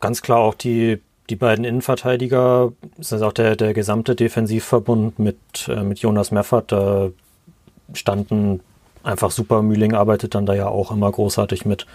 [0.00, 5.38] Ganz klar auch die, die beiden Innenverteidiger, das ist auch der, der gesamte Defensivverbund mit,
[5.68, 7.10] äh, mit Jonas Meffert, da
[7.92, 8.60] standen
[9.02, 9.62] einfach super.
[9.62, 11.86] Mühling arbeitet dann da ja auch immer großartig mit.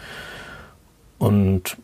[1.20, 1.78] Und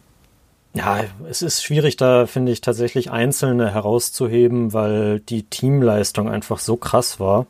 [0.73, 6.75] ja, es ist schwierig, da finde ich tatsächlich Einzelne herauszuheben, weil die Teamleistung einfach so
[6.77, 7.47] krass war.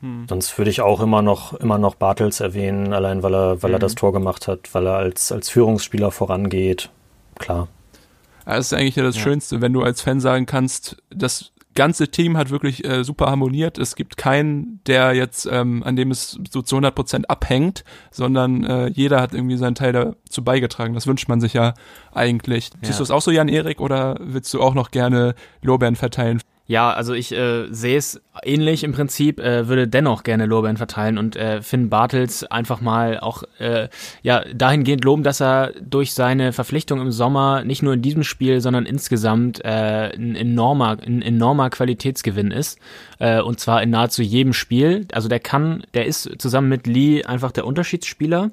[0.00, 0.26] Hm.
[0.28, 3.76] Sonst würde ich auch immer noch, immer noch Bartels erwähnen, allein weil er, weil hm.
[3.76, 6.90] er das Tor gemacht hat, weil er als, als Führungsspieler vorangeht.
[7.38, 7.68] Klar.
[8.54, 9.22] Das ist eigentlich ja das ja.
[9.22, 13.78] Schönste, wenn du als Fan sagen kannst, dass ganze Team hat wirklich äh, super harmoniert.
[13.78, 18.64] Es gibt keinen, der jetzt, ähm, an dem es so zu 100 Prozent abhängt, sondern
[18.64, 20.94] äh, jeder hat irgendwie seinen Teil dazu beigetragen.
[20.94, 21.74] Das wünscht man sich ja
[22.12, 22.70] eigentlich.
[22.70, 22.78] Ja.
[22.82, 26.40] Siehst du es auch so, Jan-Erik, oder willst du auch noch gerne Lorbeeren verteilen?
[26.68, 31.16] Ja, also ich äh, sehe es ähnlich im Prinzip, äh, würde dennoch gerne Lorbeeren verteilen
[31.16, 33.88] und äh, Finn Bartels einfach mal auch äh,
[34.22, 38.60] ja dahingehend loben, dass er durch seine Verpflichtung im Sommer nicht nur in diesem Spiel,
[38.60, 42.80] sondern insgesamt äh, ein enormer, ein enormer Qualitätsgewinn ist
[43.20, 45.06] äh, und zwar in nahezu jedem Spiel.
[45.12, 48.50] Also der kann, der ist zusammen mit Lee einfach der Unterschiedsspieler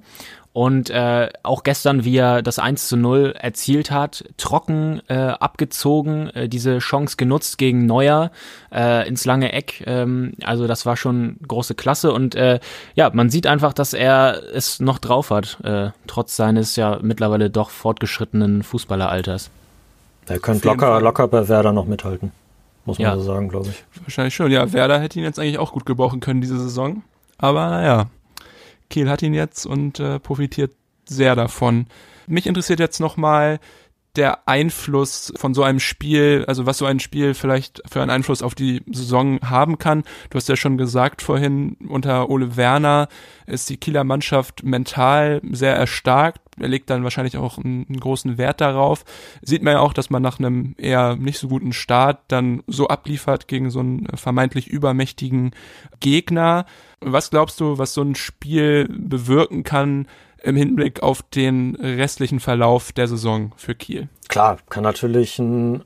[0.53, 6.29] und äh, auch gestern, wie er das 1 zu 0 erzielt hat, trocken äh, abgezogen,
[6.29, 8.31] äh, diese Chance genutzt gegen Neuer
[8.71, 9.83] äh, ins lange Eck.
[9.87, 12.13] Ähm, also das war schon große Klasse.
[12.13, 12.59] Und äh,
[12.93, 17.49] ja, man sieht einfach, dass er es noch drauf hat, äh, trotz seines ja mittlerweile
[17.49, 19.49] doch fortgeschrittenen Fußballeralters.
[20.27, 22.31] Er könnte locker, locker bei Werder noch mithalten.
[22.85, 23.15] Muss man ja.
[23.15, 23.83] so sagen, glaube ich.
[24.03, 24.51] Wahrscheinlich schon.
[24.51, 27.01] Ja, Werder hätte ihn jetzt eigentlich auch gut gebrauchen können diese Saison.
[27.39, 28.05] Aber naja,
[28.89, 30.71] Kiel hat ihn jetzt und äh, profitiert
[31.05, 31.87] sehr davon.
[32.27, 33.59] Mich interessiert jetzt nochmal
[34.15, 38.43] der Einfluss von so einem Spiel, also was so ein Spiel vielleicht für einen Einfluss
[38.43, 40.03] auf die Saison haben kann.
[40.29, 43.07] Du hast ja schon gesagt vorhin, unter Ole Werner
[43.47, 46.41] ist die Kieler Mannschaft mental sehr erstarkt.
[46.59, 49.05] Er legt dann wahrscheinlich auch einen, einen großen Wert darauf.
[49.41, 52.87] Sieht man ja auch, dass man nach einem eher nicht so guten Start dann so
[52.87, 55.51] abliefert gegen so einen vermeintlich übermächtigen
[55.99, 56.65] Gegner.
[57.01, 60.07] Was glaubst du, was so ein Spiel bewirken kann
[60.41, 64.09] im Hinblick auf den restlichen Verlauf der Saison für Kiel?
[64.27, 65.83] Klar, kann natürlich ein,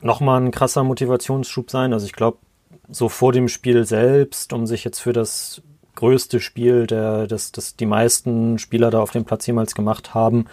[0.00, 1.92] nochmal ein krasser Motivationsschub sein.
[1.92, 2.38] Also ich glaube,
[2.88, 5.62] so vor dem Spiel selbst, um sich jetzt für das
[5.94, 10.46] größte Spiel, der, das, das die meisten Spieler da auf dem Platz jemals gemacht haben.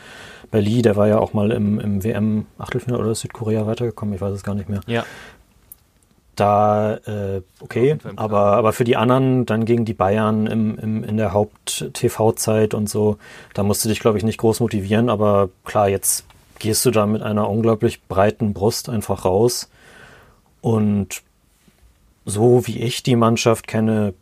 [0.50, 4.34] Bei Lee, der war ja auch mal im, im WM-Achtelfinale oder Südkorea weitergekommen, ich weiß
[4.34, 4.82] es gar nicht mehr.
[4.88, 5.06] Ja
[6.42, 11.18] da äh, okay, aber, aber für die anderen, dann gegen die Bayern im, im, in
[11.18, 13.18] der Haupt-TV-Zeit und so,
[13.54, 16.26] da musst du dich, glaube ich, nicht groß motivieren, aber klar, jetzt
[16.58, 19.70] gehst du da mit einer unglaublich breiten Brust einfach raus
[20.62, 21.22] und
[22.26, 24.14] so wie ich die Mannschaft kenne,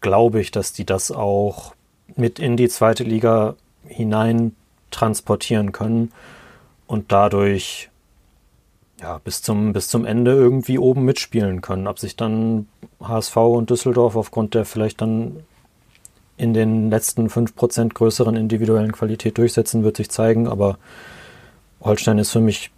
[0.00, 1.74] glaube ich, dass die das auch
[2.16, 3.56] mit in die zweite Liga
[3.86, 4.54] hinein
[4.90, 6.12] transportieren können
[6.86, 7.90] und dadurch
[9.00, 11.86] ja, bis zum, bis zum Ende irgendwie oben mitspielen können.
[11.86, 12.66] Ob sich dann
[13.00, 15.44] HSV und Düsseldorf aufgrund der vielleicht dann
[16.36, 20.78] in den letzten 5% größeren individuellen Qualität durchsetzen, wird sich zeigen, aber
[21.80, 22.70] Holstein ist für mich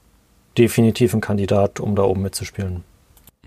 [0.59, 2.85] definitiv ein Kandidat, um da oben mitzuspielen.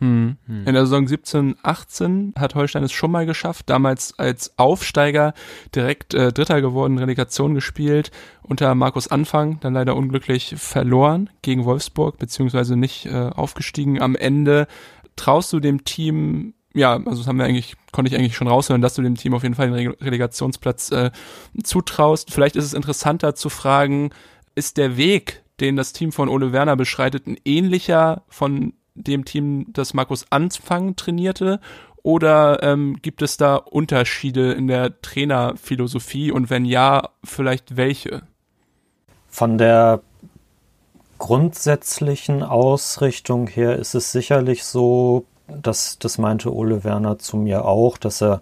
[0.03, 0.37] Hm.
[0.65, 5.33] In der Saison 17, 18 hat Holstein es schon mal geschafft, damals als Aufsteiger
[5.73, 8.11] direkt äh, Dritter geworden, Relegation gespielt,
[8.41, 14.01] unter Markus Anfang, dann leider unglücklich verloren gegen Wolfsburg, beziehungsweise nicht äh, aufgestiegen.
[14.01, 14.67] Am Ende
[15.15, 18.81] traust du dem Team ja, also das haben wir eigentlich, konnte ich eigentlich schon raushören,
[18.81, 21.11] dass du dem Team auf jeden Fall den Relegationsplatz äh,
[21.61, 22.31] zutraust.
[22.31, 24.09] Vielleicht ist es interessanter zu fragen,
[24.55, 29.67] ist der Weg, den das Team von Ole Werner beschreitet, ein ähnlicher von dem Team,
[29.73, 31.59] das Markus Anfang trainierte?
[32.03, 38.23] Oder ähm, gibt es da Unterschiede in der Trainerphilosophie und wenn ja, vielleicht welche?
[39.29, 40.01] Von der
[41.17, 47.97] grundsätzlichen Ausrichtung her ist es sicherlich so, dass das meinte Ole Werner zu mir auch,
[47.97, 48.41] dass er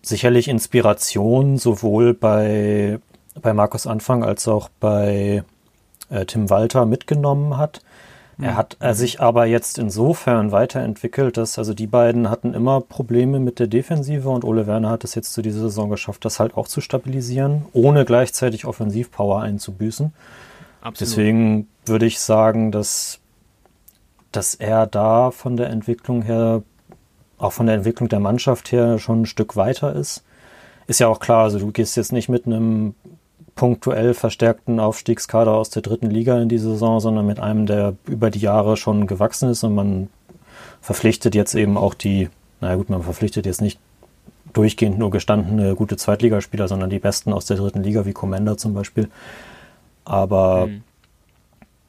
[0.00, 3.00] sicherlich Inspiration sowohl bei,
[3.40, 5.42] bei Markus Anfang als auch bei
[6.10, 7.82] äh, Tim Walter mitgenommen hat
[8.40, 13.38] Er hat er sich aber jetzt insofern weiterentwickelt, dass also die beiden hatten immer Probleme
[13.38, 16.56] mit der Defensive und Ole Werner hat es jetzt zu dieser Saison geschafft, das halt
[16.56, 20.12] auch zu stabilisieren, ohne gleichzeitig Offensivpower einzubüßen.
[20.80, 21.00] Absolut.
[21.00, 23.20] Deswegen würde ich sagen, dass,
[24.32, 26.62] dass er da von der Entwicklung her,
[27.38, 30.24] auch von der Entwicklung der Mannschaft her schon ein Stück weiter ist.
[30.88, 32.94] Ist ja auch klar, also du gehst jetzt nicht mit einem
[33.54, 38.30] punktuell verstärkten Aufstiegskader aus der dritten Liga in die Saison, sondern mit einem, der über
[38.30, 40.08] die Jahre schon gewachsen ist und man
[40.80, 42.28] verpflichtet jetzt eben auch die,
[42.60, 43.78] naja gut, man verpflichtet jetzt nicht
[44.52, 48.74] durchgehend nur gestandene gute Zweitligaspieler, sondern die besten aus der dritten Liga, wie Commander zum
[48.74, 49.08] Beispiel.
[50.04, 50.82] Aber mhm.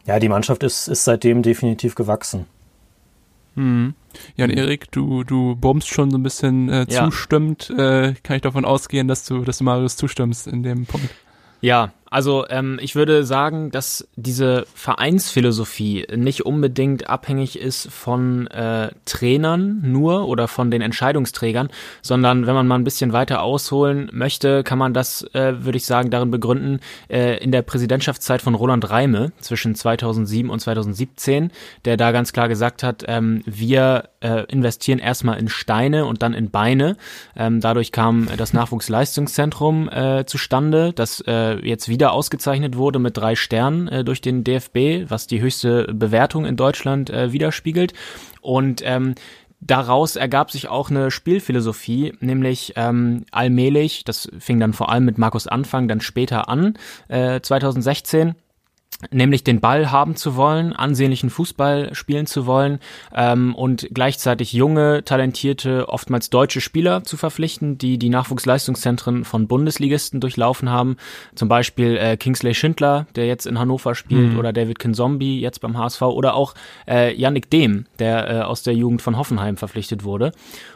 [0.06, 2.45] ja, die Mannschaft ist, ist seitdem definitiv gewachsen.
[3.56, 3.95] Mhm.
[4.36, 7.06] Jan Erik, du, du bombst schon so ein bisschen äh, ja.
[7.06, 7.69] zustimmt.
[7.71, 11.10] Äh, kann ich davon ausgehen, dass du, dass du Marius zustimmst in dem Punkt?
[11.63, 18.91] Ja, also ähm, ich würde sagen, dass diese Vereinsphilosophie nicht unbedingt abhängig ist von äh,
[19.06, 21.69] Trainern nur oder von den Entscheidungsträgern,
[22.04, 25.88] sondern wenn man mal ein bisschen weiter ausholen möchte, kann man das, äh, würde ich
[25.88, 31.49] sagen, darin begründen, äh, in der Präsidentschaftszeit von Roland Reime zwischen 2007 und 2017,
[31.86, 36.34] der da ganz klar gesagt hat, ähm, wir äh, investieren erstmal in Steine und dann
[36.34, 36.95] in Beine.
[37.36, 43.15] Ähm, dadurch kam das Nachwuchsleistungszentrum äh, zustande, das äh, jetzt wieder wieder ausgezeichnet wurde mit
[43.15, 47.93] drei Sternen äh, durch den DFB, was die höchste Bewertung in Deutschland äh, widerspiegelt.
[48.41, 49.15] Und ähm,
[49.61, 55.17] daraus ergab sich auch eine Spielphilosophie, nämlich ähm, allmählich, das fing dann vor allem mit
[55.17, 56.73] Markus Anfang dann später an,
[57.07, 58.35] äh, 2016
[59.11, 62.79] nämlich den Ball haben zu wollen, ansehnlichen Fußball spielen zu wollen
[63.13, 70.19] ähm, und gleichzeitig junge, talentierte, oftmals deutsche Spieler zu verpflichten, die die Nachwuchsleistungszentren von Bundesligisten
[70.19, 70.97] durchlaufen haben.
[71.35, 74.39] Zum Beispiel äh, Kingsley Schindler, der jetzt in Hannover spielt, mhm.
[74.39, 76.53] oder David Kinzombie jetzt beim HSV, oder auch
[76.87, 80.31] äh, Yannick Dehm, der äh, aus der Jugend von Hoffenheim verpflichtet wurde.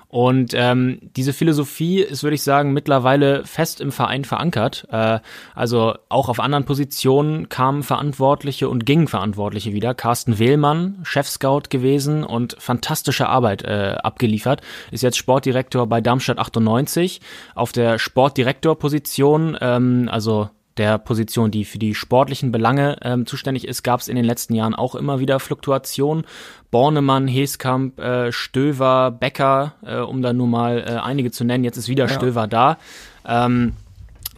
[0.09, 4.87] Und ähm, diese Philosophie ist, würde ich sagen, mittlerweile fest im Verein verankert.
[4.89, 5.19] Äh,
[5.53, 9.93] also auch auf anderen Positionen kamen Verantwortliche und gingen Verantwortliche wieder.
[9.93, 17.19] Carsten Wehlmann, Chefscout gewesen und fantastische Arbeit äh, abgeliefert, ist jetzt Sportdirektor bei Darmstadt 98
[17.53, 23.83] auf der Sportdirektorposition, ähm, also der Position, die für die sportlichen Belange ähm, zuständig ist,
[23.83, 26.25] gab es in den letzten Jahren auch immer wieder Fluktuationen.
[26.71, 31.63] Bornemann, Heskamp, äh, Stöver, Becker, äh, um da nur mal äh, einige zu nennen.
[31.63, 32.13] Jetzt ist wieder ja.
[32.13, 32.77] Stöver da.
[33.25, 33.73] Ähm,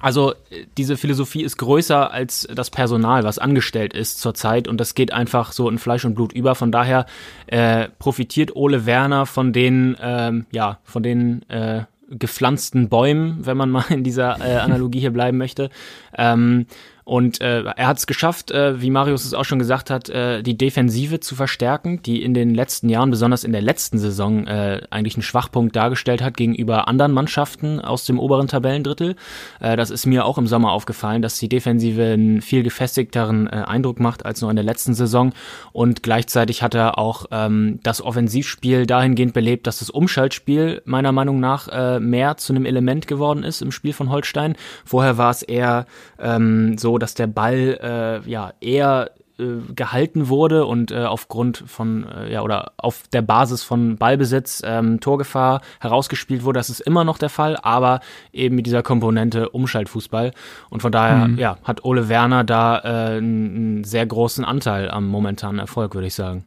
[0.01, 0.33] also
[0.77, 5.51] diese Philosophie ist größer als das Personal, was angestellt ist zurzeit und das geht einfach
[5.51, 6.55] so in Fleisch und Blut über.
[6.55, 7.05] Von daher
[7.47, 13.69] äh, profitiert Ole Werner von den, ähm, ja, von den äh, gepflanzten Bäumen, wenn man
[13.69, 15.69] mal in dieser äh, Analogie hier bleiben möchte.
[16.17, 16.65] Ähm,
[17.09, 20.43] und äh, er hat es geschafft, äh, wie Marius es auch schon gesagt hat, äh,
[20.43, 24.83] die Defensive zu verstärken, die in den letzten Jahren, besonders in der letzten Saison, äh,
[24.91, 29.15] eigentlich einen Schwachpunkt dargestellt hat gegenüber anderen Mannschaften aus dem oberen Tabellendrittel.
[29.59, 33.63] Äh, das ist mir auch im Sommer aufgefallen, dass die Defensive einen viel gefestigteren äh,
[33.65, 35.33] Eindruck macht als nur in der letzten Saison.
[35.71, 41.39] Und gleichzeitig hat er auch ähm, das Offensivspiel dahingehend belebt, dass das Umschaltspiel meiner Meinung
[41.39, 44.55] nach äh, mehr zu einem Element geworden ist im Spiel von Holstein.
[44.85, 45.87] Vorher war es eher
[46.19, 52.05] ähm, so, dass der Ball äh, ja eher äh, gehalten wurde und äh, aufgrund von
[52.05, 56.59] äh, ja oder auf der Basis von Ballbesitz ähm, Torgefahr herausgespielt wurde.
[56.59, 58.01] Das ist immer noch der Fall, aber
[58.33, 60.33] eben mit dieser Komponente Umschaltfußball
[60.69, 61.37] und von daher mhm.
[61.37, 66.15] ja hat Ole Werner da äh, einen sehr großen Anteil am momentanen Erfolg, würde ich
[66.15, 66.45] sagen.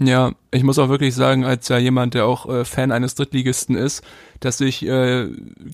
[0.00, 3.74] Ja, ich muss auch wirklich sagen, als ja jemand, der auch äh, Fan eines Drittligisten
[3.74, 4.04] ist,
[4.38, 5.28] dass ich äh,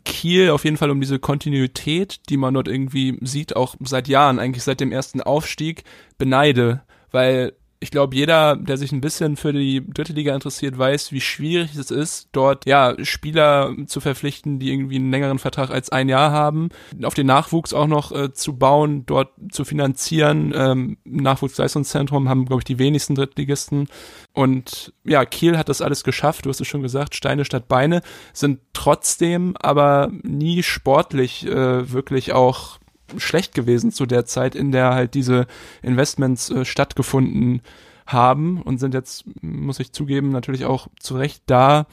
[0.07, 4.39] Kiel auf jeden Fall um diese Kontinuität, die man dort irgendwie sieht, auch seit Jahren,
[4.39, 5.85] eigentlich seit dem ersten Aufstieg,
[6.17, 6.83] beneide.
[7.11, 7.53] Weil
[7.85, 11.77] ich glaube, jeder, der sich ein bisschen für die dritte Liga interessiert, weiß, wie schwierig
[11.77, 16.33] es ist, dort ja Spieler zu verpflichten, die irgendwie einen längeren Vertrag als ein Jahr
[16.33, 16.71] haben,
[17.03, 20.55] auf den Nachwuchs auch noch äh, zu bauen, dort zu finanzieren.
[20.57, 23.89] Ähm, Nachwuchsleistungszentrum haben, glaube ich, die wenigsten Drittligisten.
[24.33, 28.01] Und ja, Kiel hat das alles geschafft, du hast es schon gesagt, Steine statt Beine,
[28.33, 32.79] sind trotzdem aber nie sportlich äh, wirklich auch
[33.19, 35.47] schlecht gewesen zu der Zeit, in der halt diese
[35.83, 37.63] Investments äh, stattgefunden
[38.07, 41.87] haben und sind jetzt, muss ich zugeben, natürlich auch zu Recht da,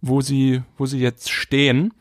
[0.00, 1.92] wo sie, wo sie jetzt stehen.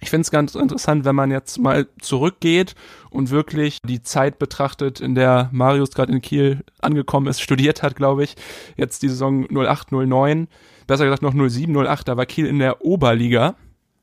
[0.00, 2.74] Ich finde es ganz interessant, wenn man jetzt mal zurückgeht
[3.10, 7.96] und wirklich die Zeit betrachtet, in der Marius gerade in Kiel angekommen ist, studiert hat,
[7.96, 8.36] glaube ich.
[8.76, 10.48] Jetzt die Saison 08, 09,
[10.86, 13.56] besser gesagt noch 07, 08, da war Kiel in der Oberliga.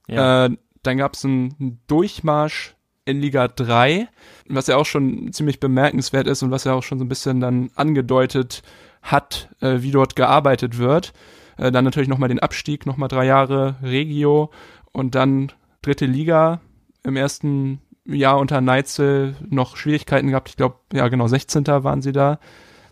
[0.07, 0.45] Ja.
[0.45, 2.75] Äh, dann gab es einen Durchmarsch
[3.05, 4.07] in Liga 3,
[4.47, 7.39] was ja auch schon ziemlich bemerkenswert ist und was ja auch schon so ein bisschen
[7.39, 8.61] dann angedeutet
[9.01, 11.13] hat, äh, wie dort gearbeitet wird.
[11.57, 14.51] Äh, dann natürlich nochmal den Abstieg, nochmal drei Jahre Regio
[14.91, 16.61] und dann dritte Liga
[17.03, 20.49] im ersten Jahr unter Neitzel noch Schwierigkeiten gehabt.
[20.49, 21.65] Ich glaube, ja genau, 16.
[21.67, 22.39] waren sie da.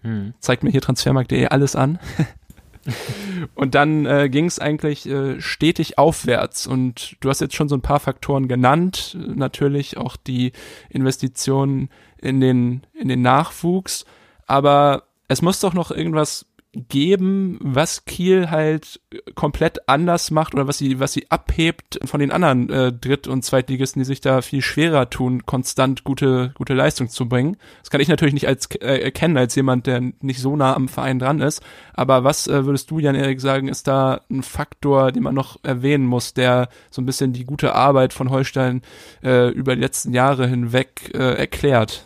[0.02, 0.34] Hm.
[0.40, 2.00] Zeigt mir hier transfermarkt.de alles an.
[3.56, 6.68] und dann äh, ging es eigentlich äh, stetig aufwärts.
[6.68, 9.18] Und du hast jetzt schon so ein paar Faktoren genannt.
[9.36, 10.52] Natürlich auch die
[10.90, 14.06] Investitionen in den, in den Nachwuchs.
[14.46, 16.46] Aber es muss doch noch irgendwas
[16.88, 19.00] geben, was Kiel halt
[19.36, 23.44] komplett anders macht oder was sie, was sie abhebt von den anderen äh, Dritt- und
[23.44, 27.58] Zweitligisten, die sich da viel schwerer tun, konstant gute, gute Leistung zu bringen.
[27.82, 30.88] Das kann ich natürlich nicht als äh, erkennen, als jemand, der nicht so nah am
[30.88, 31.62] Verein dran ist.
[31.94, 36.06] Aber was äh, würdest du, Jan-Erik, sagen, ist da ein Faktor, den man noch erwähnen
[36.06, 38.82] muss, der so ein bisschen die gute Arbeit von Holstein
[39.24, 42.04] äh, über die letzten Jahre hinweg äh, erklärt?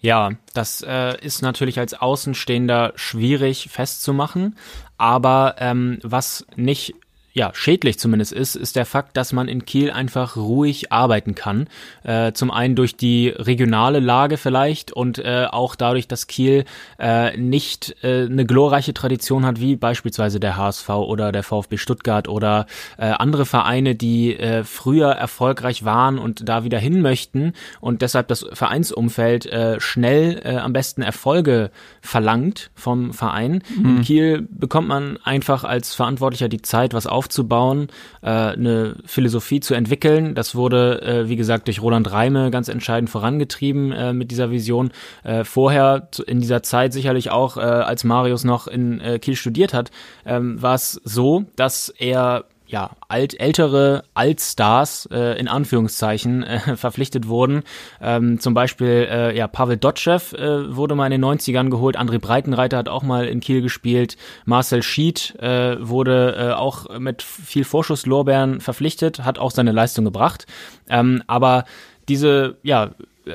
[0.00, 4.56] Ja, das äh, ist natürlich als Außenstehender schwierig festzumachen,
[4.96, 6.94] aber ähm, was nicht
[7.38, 11.68] ja, schädlich zumindest ist, ist der Fakt, dass man in Kiel einfach ruhig arbeiten kann.
[12.02, 16.64] Äh, zum einen durch die regionale Lage vielleicht und äh, auch dadurch, dass Kiel
[16.98, 22.26] äh, nicht äh, eine glorreiche Tradition hat, wie beispielsweise der HSV oder der VfB Stuttgart
[22.26, 22.66] oder
[22.96, 28.26] äh, andere Vereine, die äh, früher erfolgreich waren und da wieder hin möchten und deshalb
[28.26, 31.70] das Vereinsumfeld äh, schnell äh, am besten Erfolge
[32.00, 33.62] verlangt vom Verein.
[33.76, 33.98] Mhm.
[33.98, 37.88] In Kiel bekommt man einfach als Verantwortlicher die Zeit, was auf aufzubauen,
[38.22, 40.34] äh, eine Philosophie zu entwickeln.
[40.34, 44.90] Das wurde, äh, wie gesagt, durch Roland Reime ganz entscheidend vorangetrieben äh, mit dieser Vision.
[45.24, 49.74] Äh, vorher in dieser Zeit sicherlich auch, äh, als Marius noch in äh, Kiel studiert
[49.74, 49.90] hat,
[50.24, 57.26] ähm, war es so, dass er ja, alt, ältere Altstars äh, in Anführungszeichen äh, verpflichtet
[57.26, 57.62] wurden.
[58.00, 62.18] Ähm, zum Beispiel äh, ja, Pavel Dotschew äh, wurde mal in den 90ern geholt, André
[62.18, 67.64] Breitenreiter hat auch mal in Kiel gespielt, Marcel Schied äh, wurde äh, auch mit viel
[67.64, 70.46] Vorschusslorbeeren verpflichtet, hat auch seine Leistung gebracht.
[70.90, 71.64] Ähm, aber
[72.08, 72.90] diese, ja,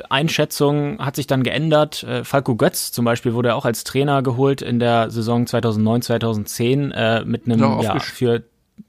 [0.10, 2.04] Einschätzung hat sich dann geändert.
[2.04, 6.92] Äh, Falco Götz zum Beispiel wurde auch als Trainer geholt in der Saison 2009, 2010
[6.92, 8.44] äh, mit einem ja, für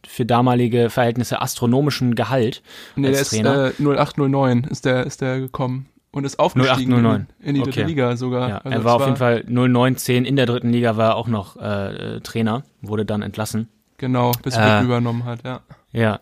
[0.06, 2.62] für damalige Verhältnisse astronomischen Gehalt.
[2.96, 3.68] Nee, der Trainer.
[3.68, 7.26] ist äh, 0809 ist der, ist der gekommen und ist aufgestiegen 0809.
[7.40, 8.48] In, die dritte Liga sogar.
[8.48, 11.28] Ja, also er war auf jeden Fall 0910 in der dritten Liga war er auch
[11.28, 13.68] noch äh, Trainer, wurde dann entlassen.
[13.98, 15.60] Genau, bis er äh, übernommen hat, ja.
[15.92, 16.20] Ja,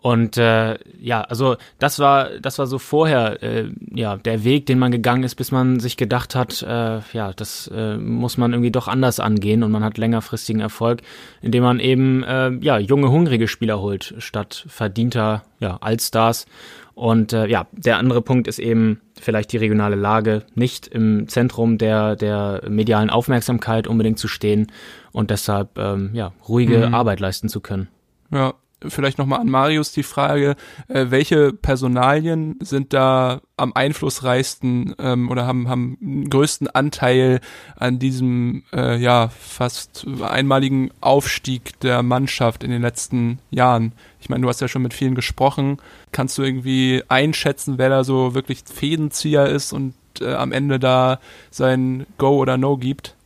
[0.00, 4.78] und äh, ja, also das war das war so vorher äh, ja der Weg, den
[4.78, 8.70] man gegangen ist, bis man sich gedacht hat, äh, ja, das äh, muss man irgendwie
[8.70, 11.00] doch anders angehen und man hat längerfristigen Erfolg,
[11.42, 16.46] indem man eben äh, ja junge hungrige Spieler holt statt verdienter ja Allstars.
[16.94, 21.76] Und äh, ja, der andere Punkt ist eben vielleicht die regionale Lage, nicht im Zentrum
[21.76, 24.70] der der medialen Aufmerksamkeit unbedingt zu stehen
[25.10, 26.94] und deshalb ähm, ja ruhige mhm.
[26.94, 27.88] Arbeit leisten zu können.
[28.30, 28.54] Ja,
[28.86, 30.56] vielleicht nochmal an Marius die Frage,
[30.88, 37.40] äh, welche Personalien sind da am einflussreichsten ähm, oder haben, haben den größten Anteil
[37.76, 43.92] an diesem äh, ja fast einmaligen Aufstieg der Mannschaft in den letzten Jahren?
[44.20, 45.78] Ich meine, du hast ja schon mit vielen gesprochen.
[46.12, 51.18] Kannst du irgendwie einschätzen, wer da so wirklich Fädenzieher ist und äh, am Ende da
[51.50, 53.16] sein Go oder No gibt?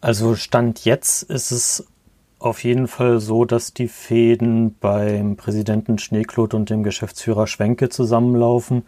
[0.00, 1.86] Also Stand jetzt ist es
[2.38, 8.82] auf jeden Fall so, dass die Fäden beim Präsidenten Schneeklut und dem Geschäftsführer Schwenke zusammenlaufen,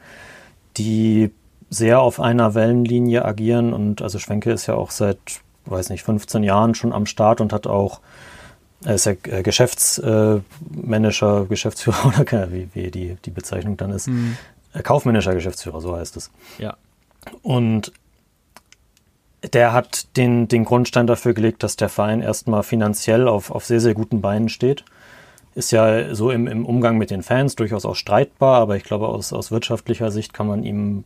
[0.77, 1.31] die
[1.71, 3.73] sehr auf einer Wellenlinie agieren.
[3.73, 5.19] Und also Schwenke ist ja auch seit,
[5.65, 8.01] weiß nicht, 15 Jahren schon am Start und hat auch,
[8.85, 14.09] er ist ja äh, Geschäftsmanager, Geschäftsführer oder wie, wie die, die Bezeichnung dann ist.
[14.09, 14.37] Mhm.
[14.83, 16.31] Kaufmännischer Geschäftsführer, so heißt es.
[16.59, 16.77] Ja.
[17.43, 17.93] Und
[19.43, 23.81] der hat den, den Grundstein dafür gelegt, dass der Verein erstmal finanziell auf, auf sehr,
[23.81, 24.85] sehr guten Beinen steht.
[25.55, 29.09] Ist ja so im, im Umgang mit den Fans durchaus auch streitbar, aber ich glaube,
[29.09, 31.05] aus, aus wirtschaftlicher Sicht kann man ihm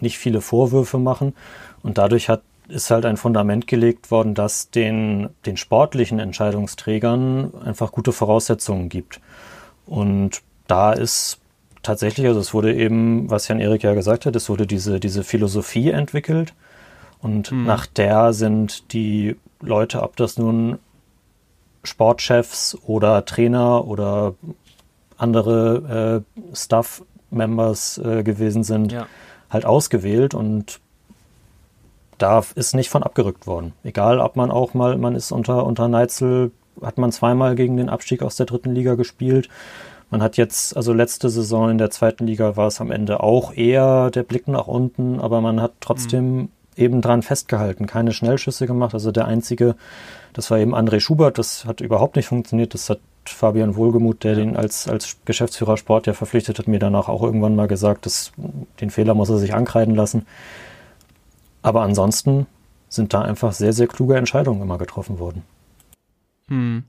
[0.00, 1.34] nicht viele Vorwürfe machen.
[1.82, 7.92] Und dadurch hat, ist halt ein Fundament gelegt worden, das den, den sportlichen Entscheidungsträgern einfach
[7.92, 9.20] gute Voraussetzungen gibt.
[9.86, 11.38] Und da ist
[11.82, 15.24] tatsächlich, also es wurde eben, was Jan Erik ja gesagt hat, es wurde diese, diese
[15.24, 16.54] Philosophie entwickelt
[17.22, 17.64] und mhm.
[17.64, 20.78] nach der sind die Leute, ob das nun
[21.84, 24.34] Sportchefs oder Trainer oder
[25.16, 29.06] andere äh, Staff-Members äh, gewesen sind, ja.
[29.50, 30.80] halt ausgewählt und
[32.18, 33.72] da ist nicht von abgerückt worden.
[33.82, 37.88] Egal, ob man auch mal, man ist unter, unter Neitzel, hat man zweimal gegen den
[37.88, 39.48] Abstieg aus der dritten Liga gespielt.
[40.10, 43.52] Man hat jetzt, also letzte Saison in der zweiten Liga war es am Ende auch
[43.54, 48.66] eher der Blick nach unten, aber man hat trotzdem mhm eben dran festgehalten, keine Schnellschüsse
[48.66, 48.94] gemacht.
[48.94, 49.76] Also der einzige,
[50.32, 52.74] das war eben André Schubert, das hat überhaupt nicht funktioniert.
[52.74, 57.08] Das hat Fabian Wohlgemuth, der den als, als Geschäftsführer Sport ja verpflichtet hat, mir danach
[57.08, 58.32] auch irgendwann mal gesagt, dass
[58.80, 60.26] den Fehler muss er sich ankreiden lassen.
[61.62, 62.46] Aber ansonsten
[62.88, 65.42] sind da einfach sehr, sehr kluge Entscheidungen immer getroffen worden.
[66.48, 66.84] Hm.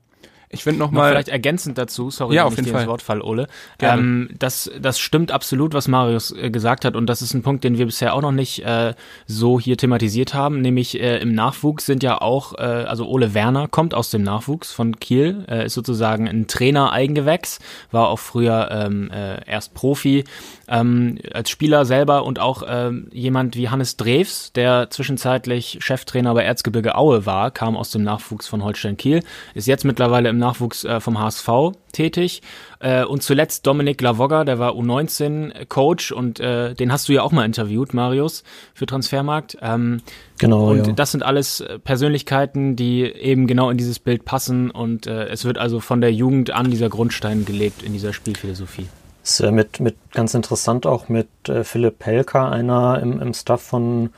[0.53, 1.09] Ich finde nochmal.
[1.09, 2.87] Noch vielleicht ergänzend dazu, sorry, ja, auf jeden Fall.
[2.87, 3.47] Wort fall, Ole.
[3.79, 6.95] Ähm, das, das stimmt absolut, was Marius äh, gesagt hat.
[6.95, 8.93] Und das ist ein Punkt, den wir bisher auch noch nicht äh,
[9.25, 10.61] so hier thematisiert haben.
[10.61, 14.71] Nämlich äh, im Nachwuchs sind ja auch, äh, also Ole Werner kommt aus dem Nachwuchs
[14.71, 17.59] von Kiel, äh, ist sozusagen ein Trainer-Eigengewächs,
[17.91, 20.23] war auch früher ähm, äh, erst Profi,
[20.67, 26.43] ähm, als Spieler selber und auch ähm, jemand wie Hannes Drews, der zwischenzeitlich Cheftrainer bei
[26.43, 29.23] Erzgebirge Aue war, kam aus dem Nachwuchs von Holstein Kiel,
[29.55, 31.47] ist jetzt mittlerweile im Nachwuchs äh, vom HSV
[31.91, 32.41] tätig.
[32.79, 37.31] Äh, und zuletzt Dominik Lavogga, der war U19-Coach und äh, den hast du ja auch
[37.31, 39.57] mal interviewt, Marius, für Transfermarkt.
[39.61, 40.01] Ähm,
[40.37, 40.71] genau.
[40.71, 40.93] Und ja.
[40.93, 45.45] das sind alles äh, Persönlichkeiten, die eben genau in dieses Bild passen und äh, es
[45.45, 48.87] wird also von der Jugend an dieser Grundstein gelebt in dieser Spielphilosophie.
[49.23, 53.61] Ist äh, mit, mit ganz interessant auch mit äh, Philipp Pelka, einer im, im Staff
[53.61, 54.09] von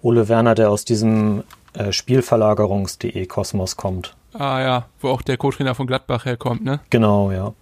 [0.00, 4.15] Ole Werner, der aus diesem äh, Spielverlagerungs.de Kosmos kommt.
[4.38, 6.80] Ah ja, wo auch der Co-Trainer von Gladbach herkommt, ne?
[6.90, 7.54] Genau, ja.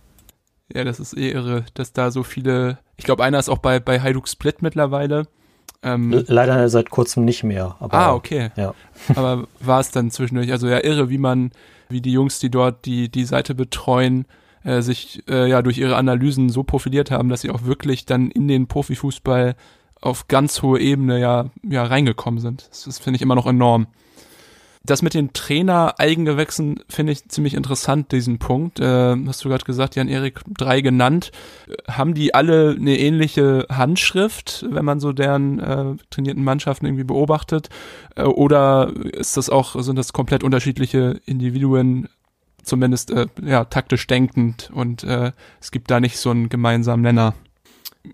[0.72, 2.79] Ja, das ist eh irre, dass da so viele.
[2.97, 5.27] Ich glaube, einer ist auch bei, bei Hajduk Split mittlerweile.
[5.83, 7.77] Ähm, Leider seit kurzem nicht mehr.
[7.79, 8.51] Aber, ah, okay.
[8.57, 8.75] Ja.
[9.14, 10.51] aber war es dann zwischendurch.
[10.51, 11.53] Also ja, irre, wie man,
[11.89, 14.27] wie die Jungs, die dort die, die Seite betreuen,
[14.64, 18.31] äh, sich äh, ja durch ihre Analysen so profiliert haben, dass sie auch wirklich dann
[18.31, 19.57] in den Profifußball
[20.01, 22.68] auf ganz hohe Ebene ja, ja reingekommen sind.
[22.70, 23.87] Das, das finde ich immer noch enorm.
[24.87, 28.80] Das mit den Trainer-Eigengewächsen finde ich ziemlich interessant, diesen Punkt.
[28.80, 31.32] Äh, hast du gerade gesagt, Jan-Erik, drei genannt.
[31.89, 37.70] Haben die alle eine ähnliche Handschrift, wenn man so deren äh, trainierten Mannschaften irgendwie beobachtet?
[38.14, 42.11] Äh, oder ist das auch, sind das komplett unterschiedliche Individuen,
[42.62, 45.32] zumindest äh, ja, taktisch denkend und äh,
[45.62, 47.35] es gibt da nicht so einen gemeinsamen Nenner.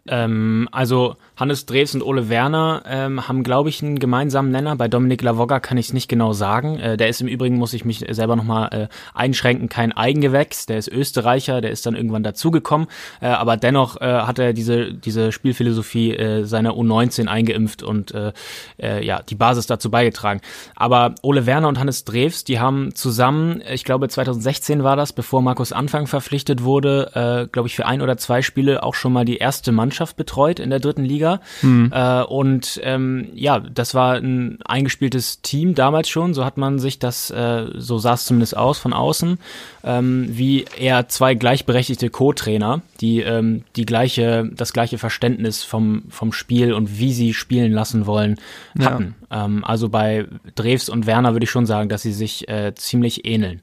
[0.07, 4.77] Ähm, also Hannes Drews und Ole Werner ähm, haben, glaube ich, einen gemeinsamen Nenner.
[4.77, 6.79] Bei Dominik Lavogga kann ich es nicht genau sagen.
[6.79, 10.67] Äh, der ist im Übrigen, muss ich mich selber nochmal äh, einschränken, kein Eigengewächs.
[10.67, 12.89] Der ist Österreicher, der ist dann irgendwann dazugekommen.
[13.23, 18.33] Äh, aber dennoch äh, hat er diese, diese Spielphilosophie äh, seiner U19 eingeimpft und äh,
[18.79, 20.43] äh, ja, die Basis dazu beigetragen.
[20.77, 25.41] Aber Ole Werner und Hannes Drews, die haben zusammen, ich glaube 2016 war das, bevor
[25.41, 29.25] Markus Anfang verpflichtet wurde, äh, glaube ich, für ein oder zwei Spiele auch schon mal
[29.25, 31.30] die erste Mannschaft betreut in der dritten Liga.
[31.63, 31.93] Mhm.
[31.95, 36.35] Äh, und ähm, ja, das war ein eingespieltes Team damals schon.
[36.35, 39.39] So hat man sich das, äh, so sah es zumindest aus von außen,
[39.85, 46.33] ähm, wie eher zwei gleichberechtigte Co-Trainer, die ähm, die gleiche, das gleiche Verständnis vom vom
[46.33, 48.39] Spiel und wie sie spielen lassen wollen
[48.79, 49.15] hatten.
[49.31, 49.45] Ja.
[49.45, 53.25] Ähm, also bei Drews und Werner würde ich schon sagen, dass sie sich äh, ziemlich
[53.27, 53.61] ähneln.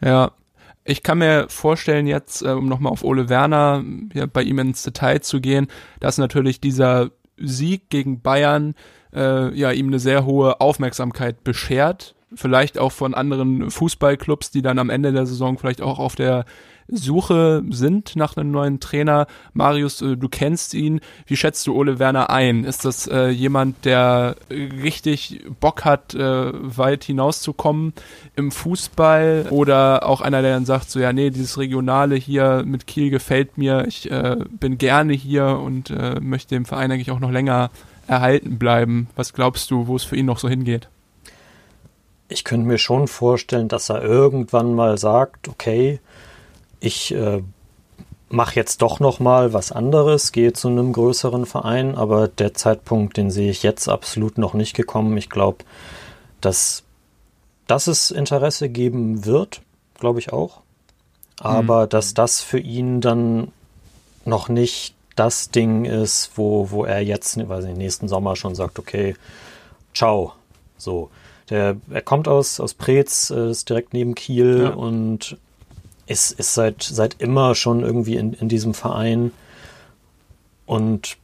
[0.00, 0.32] Ja,
[0.84, 3.82] ich kann mir vorstellen, jetzt, äh, um nochmal auf Ole Werner,
[4.12, 5.68] ja, bei ihm ins Detail zu gehen,
[6.00, 8.74] dass natürlich dieser Sieg gegen Bayern
[9.14, 12.14] äh, ja ihm eine sehr hohe Aufmerksamkeit beschert.
[12.36, 16.44] Vielleicht auch von anderen Fußballclubs, die dann am Ende der Saison vielleicht auch auf der
[16.88, 19.26] Suche sind nach einem neuen Trainer.
[19.52, 21.00] Marius, äh, du kennst ihn.
[21.26, 22.64] Wie schätzt du Ole Werner ein?
[22.64, 26.18] Ist das äh, jemand, der richtig Bock hat, äh,
[26.52, 27.94] weit hinauszukommen
[28.36, 29.46] im Fußball?
[29.50, 33.56] Oder auch einer, der dann sagt, so ja, nee, dieses Regionale hier mit Kiel gefällt
[33.56, 33.86] mir.
[33.86, 37.70] Ich äh, bin gerne hier und äh, möchte dem Verein eigentlich auch noch länger
[38.06, 39.08] erhalten bleiben.
[39.16, 40.88] Was glaubst du, wo es für ihn noch so hingeht?
[42.28, 46.00] Ich könnte mir schon vorstellen, dass er irgendwann mal sagt, okay,
[46.80, 47.42] ich äh,
[48.28, 53.16] mache jetzt doch noch mal was anderes, gehe zu einem größeren Verein, aber der Zeitpunkt,
[53.16, 55.16] den sehe ich jetzt absolut noch nicht gekommen.
[55.16, 55.64] Ich glaube,
[56.40, 56.82] dass,
[57.66, 59.62] dass es Interesse geben wird,
[59.98, 60.60] glaube ich auch,
[61.40, 61.88] aber mhm.
[61.90, 63.52] dass das für ihn dann
[64.24, 68.78] noch nicht das Ding ist, wo, wo er jetzt, weiß nicht, nächsten Sommer schon sagt,
[68.78, 69.14] okay,
[69.94, 70.32] ciao,
[70.76, 71.10] so.
[71.50, 74.70] Der, er kommt aus, aus Preetz, äh, ist direkt neben Kiel ja.
[74.70, 75.36] und
[76.06, 79.32] ist, ist seit, seit immer schon irgendwie in, in diesem Verein
[80.66, 81.16] und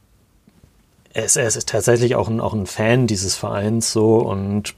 [1.13, 4.75] er ist, er ist tatsächlich auch ein, auch ein Fan dieses Vereins so und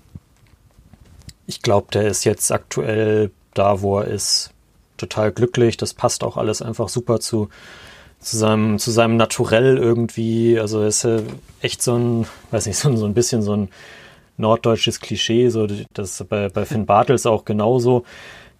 [1.45, 4.53] ich glaube, der ist jetzt aktuell da, wo er ist,
[4.97, 5.77] total glücklich.
[5.77, 7.49] Das passt auch alles einfach super zu,
[8.19, 10.59] zu seinem, zu seinem Naturell irgendwie.
[10.59, 11.19] Also er ist ja
[11.61, 13.69] echt so ein, weiß nicht, so, so ein bisschen so ein
[14.37, 18.03] norddeutsches Klischee, so das bei, bei Finn Bartels auch genauso.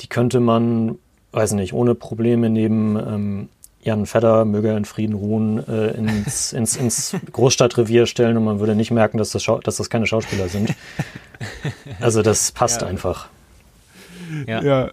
[0.02, 0.98] Die könnte man
[1.34, 3.50] weiß nicht, ohne Probleme neben ähm,
[3.82, 8.76] Jan Fedder möge in Frieden ruhen, äh, ins, ins, ins Großstadtrevier stellen und man würde
[8.76, 10.74] nicht merken, dass das, dass das keine Schauspieler sind.
[12.00, 12.88] Also das passt ja.
[12.88, 13.28] einfach.
[14.48, 14.64] Ja.
[14.64, 14.92] ja.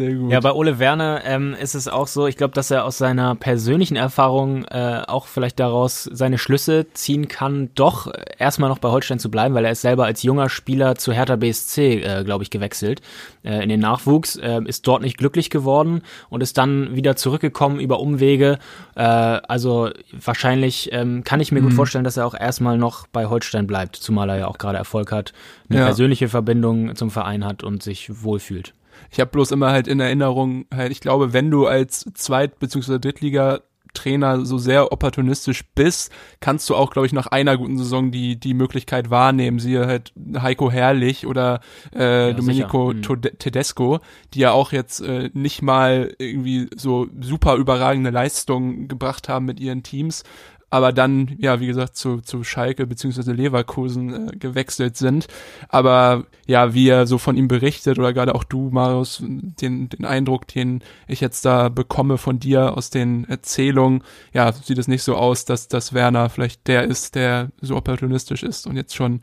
[0.00, 0.32] Sehr gut.
[0.32, 3.34] Ja, bei Ole Werner ähm, ist es auch so, ich glaube, dass er aus seiner
[3.34, 9.18] persönlichen Erfahrung äh, auch vielleicht daraus seine Schlüsse ziehen kann, doch erstmal noch bei Holstein
[9.18, 12.48] zu bleiben, weil er ist selber als junger Spieler zu Hertha BSC, äh, glaube ich,
[12.48, 13.02] gewechselt
[13.42, 17.78] äh, in den Nachwuchs, äh, ist dort nicht glücklich geworden und ist dann wieder zurückgekommen
[17.78, 18.58] über Umwege.
[18.94, 21.66] Äh, also wahrscheinlich ähm, kann ich mir mhm.
[21.66, 24.78] gut vorstellen, dass er auch erstmal noch bei Holstein bleibt, zumal er ja auch gerade
[24.78, 25.34] Erfolg hat,
[25.68, 25.84] eine ja.
[25.84, 28.72] persönliche Verbindung zum Verein hat und sich wohlfühlt.
[29.10, 32.98] Ich habe bloß immer halt in Erinnerung, halt, ich glaube, wenn du als Zweit- bzw.
[32.98, 33.60] Drittliga
[33.94, 38.38] Trainer so sehr opportunistisch bist, kannst du auch, glaube ich, nach einer guten Saison die,
[38.38, 39.58] die Möglichkeit wahrnehmen.
[39.58, 41.60] Siehe halt Heiko Herrlich oder
[41.94, 43.02] äh, ja, Domenico mhm.
[43.38, 44.00] Tedesco,
[44.34, 49.60] die ja auch jetzt äh, nicht mal irgendwie so super überragende Leistungen gebracht haben mit
[49.60, 50.22] ihren Teams,
[50.70, 55.26] aber dann, ja, wie gesagt, zu, zu Schalke beziehungsweise Leverkusen äh, gewechselt sind.
[55.68, 60.04] Aber ja, wie er so von ihm berichtet oder gerade auch du, Marius, den, den
[60.04, 65.02] Eindruck, den ich jetzt da bekomme von dir aus den Erzählungen, ja, sieht es nicht
[65.02, 69.22] so aus, dass, dass Werner vielleicht der ist, der so opportunistisch ist und jetzt schon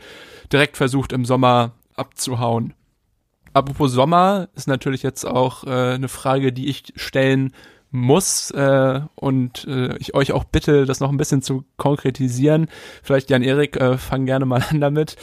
[0.52, 2.74] direkt versucht, im Sommer abzuhauen.
[3.54, 7.54] Apropos Sommer ist natürlich jetzt auch äh, eine Frage, die ich stellen
[7.92, 12.68] muss äh, und äh, ich euch auch bitte, das noch ein bisschen zu konkretisieren.
[13.04, 15.16] Vielleicht Jan-Erik, äh, fang gerne mal an damit.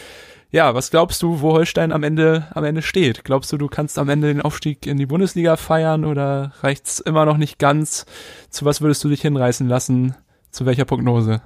[0.51, 3.25] Ja, was glaubst du, wo Holstein am Ende am Ende steht?
[3.25, 7.25] Glaubst du, du kannst am Ende den Aufstieg in die Bundesliga feiern oder reicht's immer
[7.25, 8.07] noch nicht ganz?
[8.51, 10.15] Zu was würdest du dich hinreißen lassen?
[10.51, 11.43] Zu welcher Prognose?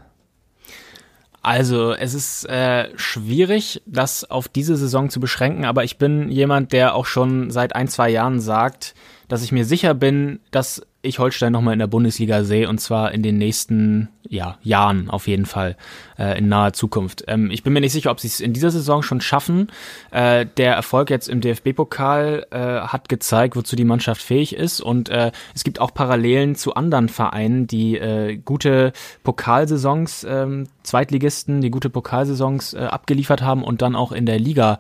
[1.41, 6.73] Also es ist äh, schwierig, das auf diese Saison zu beschränken, aber ich bin jemand,
[6.73, 8.95] der auch schon seit ein, zwei Jahren sagt,
[9.29, 13.13] dass ich mir sicher bin, dass ich Holstein nochmal in der Bundesliga sehe und zwar
[13.13, 15.77] in den nächsten ja, Jahren auf jeden Fall
[16.19, 17.25] äh, in naher Zukunft.
[17.29, 19.69] Ähm, ich bin mir nicht sicher, ob sie es in dieser Saison schon schaffen.
[20.11, 25.09] Äh, der Erfolg jetzt im DFB-Pokal äh, hat gezeigt, wozu die Mannschaft fähig ist und
[25.09, 28.93] äh, es gibt auch Parallelen zu anderen Vereinen, die äh, gute
[29.25, 34.79] Pokalsaisons, äh, Zweitligisten, die gute Pokalsaisons äh, abgeliefert haben und dann auch in der Liga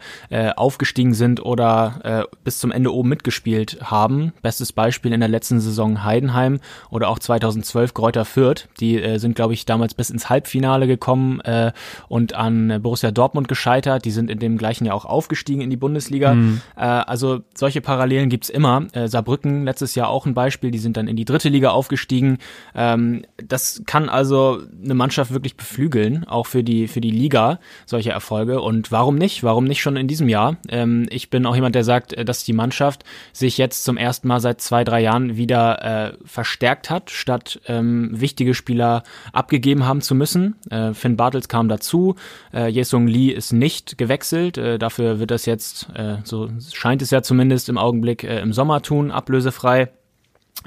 [0.56, 4.32] aufgestiegen sind oder bis zum Ende oben mitgespielt haben.
[4.42, 8.68] Bestes Beispiel in der letzten Saison Heidenheim oder auch 2012 Kräuter Fürth.
[8.80, 11.72] Die äh, sind glaube ich, damals bis ins Halbfinale gekommen äh,
[12.08, 14.04] und an Borussia Dortmund gescheitert.
[14.04, 16.34] Die sind in dem gleichen Jahr auch aufgestiegen in die Bundesliga.
[16.34, 16.60] Mhm.
[16.76, 18.86] Äh, also solche Parallelen gibt's immer.
[18.92, 22.38] Äh, Saarbrücken letztes Jahr auch ein Beispiel, die sind dann in die dritte Liga aufgestiegen.
[22.74, 28.10] Ähm, das kann also eine Mannschaft wirklich beflügeln, auch für die, für die Liga, solche
[28.10, 28.60] Erfolge.
[28.60, 29.42] Und warum nicht?
[29.42, 30.56] Warum nicht schon in diesem Jahr?
[30.68, 34.26] Ähm, ich bin auch jemand, der sagt, äh, dass die Mannschaft sich jetzt zum ersten
[34.26, 40.00] Mal seit zwei, drei Jahren wieder äh, verstärkt hat, statt ähm, wichtige Spieler abgegeben haben
[40.00, 40.56] zu müssen.
[40.70, 42.16] Äh, Finn Bartels kam dazu,
[42.52, 44.58] äh, Jesung Lee ist nicht gewechselt.
[44.58, 48.52] Äh, dafür wird das jetzt, äh, so scheint es ja zumindest im Augenblick, äh, im
[48.52, 49.90] Sommer tun, ablösefrei.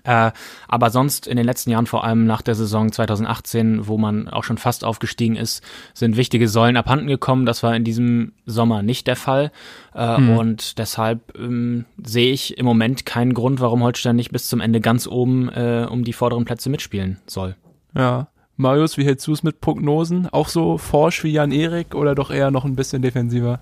[0.04, 0.32] Äh,
[0.68, 4.44] aber sonst in den letzten Jahren, vor allem nach der Saison 2018, wo man auch
[4.44, 5.64] schon fast aufgestiegen ist,
[5.94, 7.46] sind wichtige Säulen abhanden gekommen.
[7.46, 9.52] Das war in diesem Sommer nicht der Fall.
[9.94, 10.38] Äh, hm.
[10.38, 14.82] Und deshalb ähm, sehe ich im Moment keinen Grund, warum Holstein nicht bis zum Ende
[14.82, 17.56] ganz oben äh, um die vorderen Plätze mitspielen soll.
[17.96, 18.28] Ja,
[18.58, 20.28] Marius, wie hältst du es mit Prognosen?
[20.32, 23.60] Auch so forsch wie Jan Erik oder doch eher noch ein bisschen defensiver?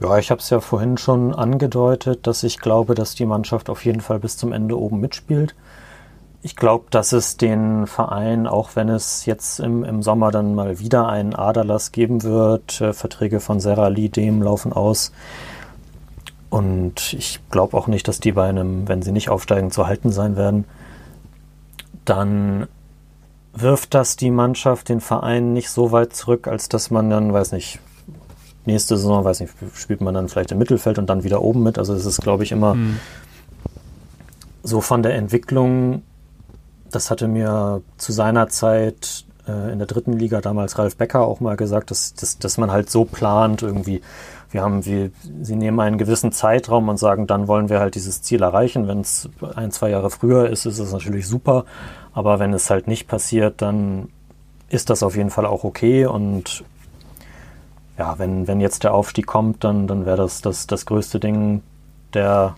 [0.00, 3.84] Ja, ich habe es ja vorhin schon angedeutet, dass ich glaube, dass die Mannschaft auf
[3.84, 5.56] jeden Fall bis zum Ende oben mitspielt.
[6.40, 10.78] Ich glaube, dass es den Verein, auch wenn es jetzt im, im Sommer dann mal
[10.78, 15.10] wieder einen Aderlass geben wird, äh, Verträge von Sarah Lee dem laufen aus.
[16.48, 20.12] Und ich glaube auch nicht, dass die bei einem, wenn sie nicht aufsteigen, zu halten
[20.12, 20.64] sein werden.
[22.04, 22.68] Dann
[23.52, 27.50] wirft das die Mannschaft, den Verein nicht so weit zurück, als dass man dann, weiß
[27.50, 27.80] nicht,
[28.68, 31.78] nächste Saison, weiß nicht, spielt man dann vielleicht im Mittelfeld und dann wieder oben mit.
[31.78, 33.00] Also es ist, glaube ich, immer mhm.
[34.62, 36.02] so von der Entwicklung,
[36.90, 41.40] das hatte mir zu seiner Zeit äh, in der dritten Liga damals Ralf Becker auch
[41.40, 44.00] mal gesagt, dass, dass, dass man halt so plant irgendwie.
[44.50, 45.10] Wir haben, wir,
[45.42, 48.88] sie nehmen einen gewissen Zeitraum und sagen, dann wollen wir halt dieses Ziel erreichen.
[48.88, 51.66] Wenn es ein, zwei Jahre früher ist, ist es natürlich super.
[52.14, 54.08] Aber wenn es halt nicht passiert, dann
[54.70, 56.06] ist das auf jeden Fall auch okay.
[56.06, 56.64] Und
[57.98, 61.62] ja, wenn, wenn jetzt der Aufstieg kommt, dann, dann wäre das, das das größte Ding
[62.14, 62.54] der,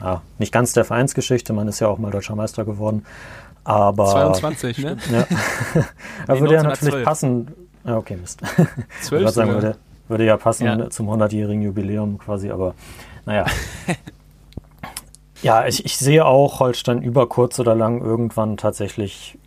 [0.00, 1.52] ja, nicht ganz der Vereinsgeschichte.
[1.52, 3.04] Man ist ja auch mal deutscher Meister geworden.
[3.64, 4.06] Aber.
[4.06, 4.96] 22, ne?
[5.12, 5.26] Ja.
[6.26, 7.48] da würde ja natürlich passen.
[7.84, 8.40] Ja, okay, Mist.
[9.02, 9.76] 12 sagen, würde,
[10.08, 10.90] würde ja passen ja.
[10.90, 12.74] zum 100-jährigen Jubiläum quasi, aber
[13.26, 13.44] naja.
[15.42, 19.38] Ja, ich, ich sehe auch Holstein über kurz oder lang irgendwann tatsächlich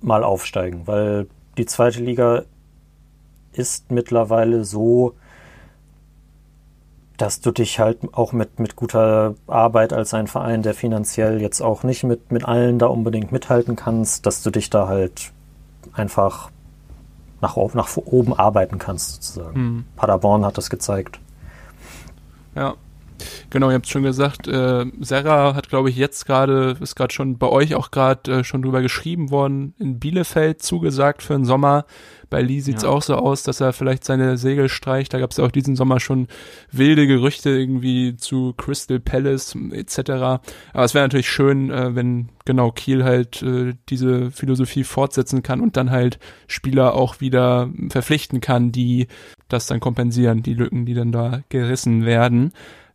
[0.00, 1.26] mal aufsteigen, weil
[1.56, 2.42] die zweite Liga
[3.52, 5.14] ist mittlerweile so,
[7.16, 11.60] dass du dich halt auch mit, mit guter Arbeit als ein Verein, der finanziell jetzt
[11.60, 15.30] auch nicht mit, mit allen da unbedingt mithalten kannst, dass du dich da halt
[15.92, 16.50] einfach
[17.40, 19.60] nach, nach oben arbeiten kannst, sozusagen.
[19.60, 19.84] Mhm.
[19.96, 21.20] Paderborn hat das gezeigt.
[22.54, 22.74] Ja,
[23.50, 27.38] Genau, ihr habt schon gesagt, äh, Serra hat, glaube ich, jetzt gerade, ist gerade schon
[27.38, 31.84] bei euch auch gerade äh, schon drüber geschrieben worden, in Bielefeld zugesagt für den Sommer.
[32.32, 32.88] Bei Lee sieht's ja.
[32.88, 35.12] auch so aus, dass er vielleicht seine Segel streicht.
[35.12, 36.28] Da gab es ja auch diesen Sommer schon
[36.70, 39.98] wilde Gerüchte irgendwie zu Crystal Palace etc.
[40.72, 45.60] Aber es wäre natürlich schön, äh, wenn genau Kiel halt äh, diese Philosophie fortsetzen kann
[45.60, 49.08] und dann halt Spieler auch wieder verpflichten kann, die
[49.48, 52.52] das dann kompensieren, die Lücken, die dann da gerissen werden.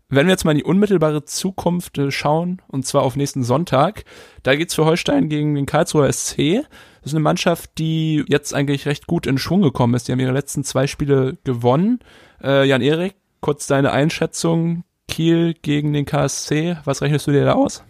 [0.10, 4.06] Wenn wir jetzt mal in die unmittelbare Zukunft äh, schauen, und zwar auf nächsten Sonntag,
[4.44, 6.64] da geht's für Holstein gegen den Karlsruher SC.
[7.02, 10.08] Das ist eine Mannschaft, die jetzt eigentlich recht gut in Schwung gekommen ist.
[10.08, 12.00] Die haben ihre letzten zwei Spiele gewonnen.
[12.42, 14.84] Äh, Jan-Erik, kurz deine Einschätzung.
[15.10, 16.78] Kiel gegen den KSC.
[16.86, 17.84] Was rechnest du dir da aus?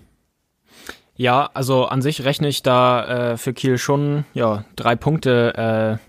[1.16, 6.00] Ja, also an sich rechne ich da äh, für Kiel schon ja drei Punkte.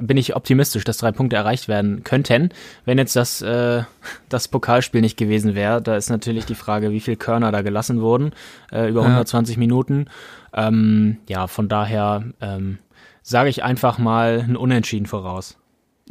[0.00, 2.50] Bin ich optimistisch, dass drei Punkte erreicht werden könnten.
[2.84, 3.82] Wenn jetzt das äh,
[4.28, 8.00] das Pokalspiel nicht gewesen wäre, da ist natürlich die Frage, wie viel Körner da gelassen
[8.00, 8.32] wurden
[8.72, 9.06] äh, über ja.
[9.06, 10.06] 120 Minuten.
[10.52, 12.78] Ähm, ja, von daher ähm,
[13.22, 15.58] sage ich einfach mal ein Unentschieden voraus.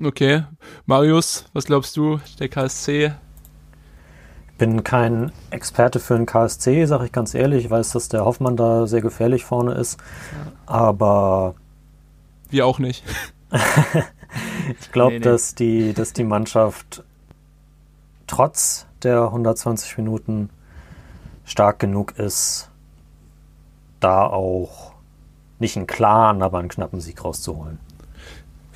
[0.04, 0.44] Okay,
[0.86, 2.20] Marius, was glaubst du?
[2.40, 3.14] Der KSC
[4.58, 7.66] bin kein Experte für den KSC, sage ich ganz ehrlich.
[7.66, 10.00] Ich weiß, dass der Hoffmann da sehr gefährlich vorne ist.
[10.66, 11.56] Aber.
[12.50, 13.04] Wir auch nicht.
[14.80, 15.24] ich glaube, nee, nee.
[15.24, 17.04] dass, die, dass die Mannschaft
[18.28, 20.50] trotz der 120 Minuten
[21.46, 22.70] stark genug ist,
[24.00, 24.94] da auch
[25.60, 27.80] nicht einen klaren, aber einen knappen Sieg rauszuholen.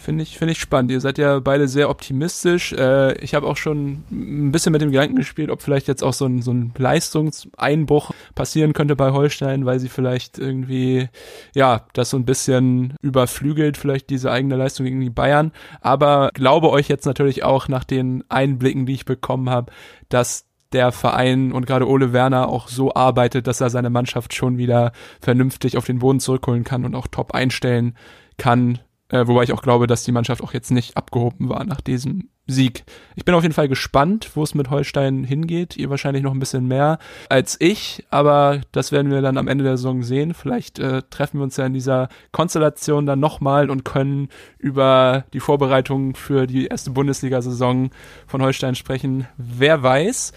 [0.08, 0.90] Finde ich, finde ich spannend.
[0.92, 2.72] Ihr seid ja beide sehr optimistisch.
[2.72, 6.14] Äh, ich habe auch schon ein bisschen mit dem Gedanken gespielt, ob vielleicht jetzt auch
[6.14, 11.10] so ein, so ein Leistungseinbruch passieren könnte bei Holstein, weil sie vielleicht irgendwie,
[11.54, 15.52] ja, das so ein bisschen überflügelt, vielleicht diese eigene Leistung gegen die Bayern.
[15.82, 19.74] Aber glaube euch jetzt natürlich auch nach den Einblicken, die ich bekommen habe,
[20.08, 24.58] dass der Verein und gerade Ole Werner auch so arbeitet, dass er seine Mannschaft schon
[24.58, 27.98] wieder vernünftig auf den Boden zurückholen kann und auch top einstellen
[28.38, 28.80] kann
[29.10, 32.30] äh, wobei ich auch glaube, dass die Mannschaft auch jetzt nicht abgehoben war nach diesem
[32.48, 32.84] Sieg.
[33.16, 35.76] Ich bin auf jeden Fall gespannt, wo es mit Holstein hingeht.
[35.76, 36.98] Ihr wahrscheinlich noch ein bisschen mehr
[37.30, 40.34] als ich, aber das werden wir dann am Ende der Saison sehen.
[40.34, 45.42] Vielleicht äh, treffen wir uns ja in dieser Konstellation dann nochmal und können über die
[45.42, 47.90] Vorbereitungen für die erste Bundesliga-Saison
[48.28, 49.28] von Holstein sprechen.
[49.38, 50.32] Wer weiß.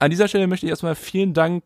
[0.00, 1.62] An dieser Stelle möchte ich erstmal vielen Dank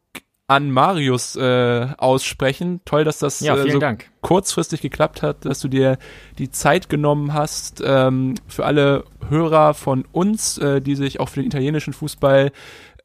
[0.49, 2.81] an Marius äh, aussprechen.
[2.85, 4.11] Toll, dass das ja, äh, so Dank.
[4.21, 5.99] kurzfristig geklappt hat, dass du dir
[6.39, 7.83] die Zeit genommen hast.
[7.85, 12.53] Ähm, für alle Hörer von uns, äh, die sich auch für den italienischen Fußball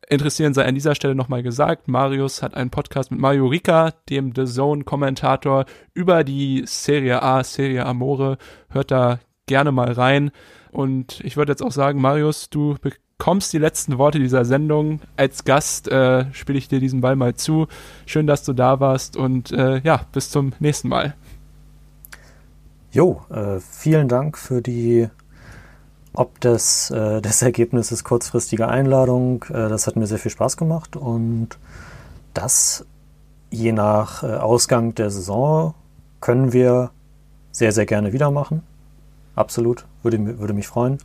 [0.07, 1.87] interessieren, sei an dieser Stelle nochmal gesagt.
[1.87, 7.85] Marius hat einen Podcast mit Mario Rica, dem The Zone-Kommentator, über die Serie A, Serie
[7.85, 8.37] Amore.
[8.69, 10.31] Hört da gerne mal rein.
[10.71, 12.75] Und ich würde jetzt auch sagen, Marius, du
[13.21, 14.99] bekommst die letzten Worte dieser Sendung.
[15.15, 17.67] Als Gast äh, spiele ich dir diesen Ball mal zu.
[18.07, 21.13] Schön, dass du da warst und äh, ja, bis zum nächsten Mal.
[22.91, 25.07] Jo, äh, vielen Dank für die
[26.13, 29.45] ob des, äh, des Ergebnisses kurzfristige Einladung.
[29.49, 31.59] Äh, das hat mir sehr viel Spaß gemacht und
[32.33, 32.87] das
[33.51, 35.75] je nach äh, Ausgang der Saison
[36.21, 36.89] können wir
[37.51, 38.63] sehr, sehr gerne wieder machen.
[39.35, 40.97] Absolut, würde, würde mich freuen.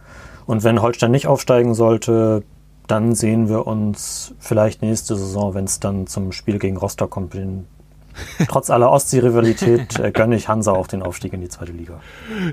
[0.46, 2.42] Und wenn Holstein nicht aufsteigen sollte,
[2.86, 7.34] dann sehen wir uns vielleicht nächste Saison, wenn es dann zum Spiel gegen Rostock kommt.
[7.34, 7.66] Den,
[8.48, 12.00] trotz aller Ostsee-Rivalität äh, gönne ich Hansa auch den Aufstieg in die zweite Liga.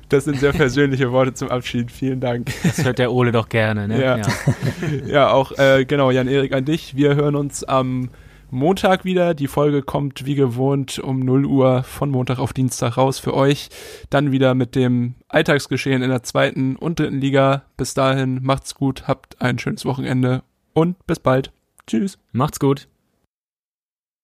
[0.09, 1.91] Das sind sehr persönliche Worte zum Abschied.
[1.91, 2.51] Vielen Dank.
[2.63, 3.87] Das hört der Ole doch gerne.
[3.87, 4.01] Ne?
[4.01, 4.25] Ja, ja.
[5.05, 6.95] ja auch äh, genau, Jan-Erik an dich.
[6.95, 8.09] Wir hören uns am
[8.53, 9.33] Montag wieder.
[9.33, 13.69] Die Folge kommt wie gewohnt um 0 Uhr von Montag auf Dienstag raus für euch.
[14.09, 17.63] Dann wieder mit dem Alltagsgeschehen in der zweiten und dritten Liga.
[17.77, 20.43] Bis dahin macht's gut, habt ein schönes Wochenende
[20.73, 21.51] und bis bald.
[21.87, 22.19] Tschüss.
[22.31, 22.87] Macht's gut.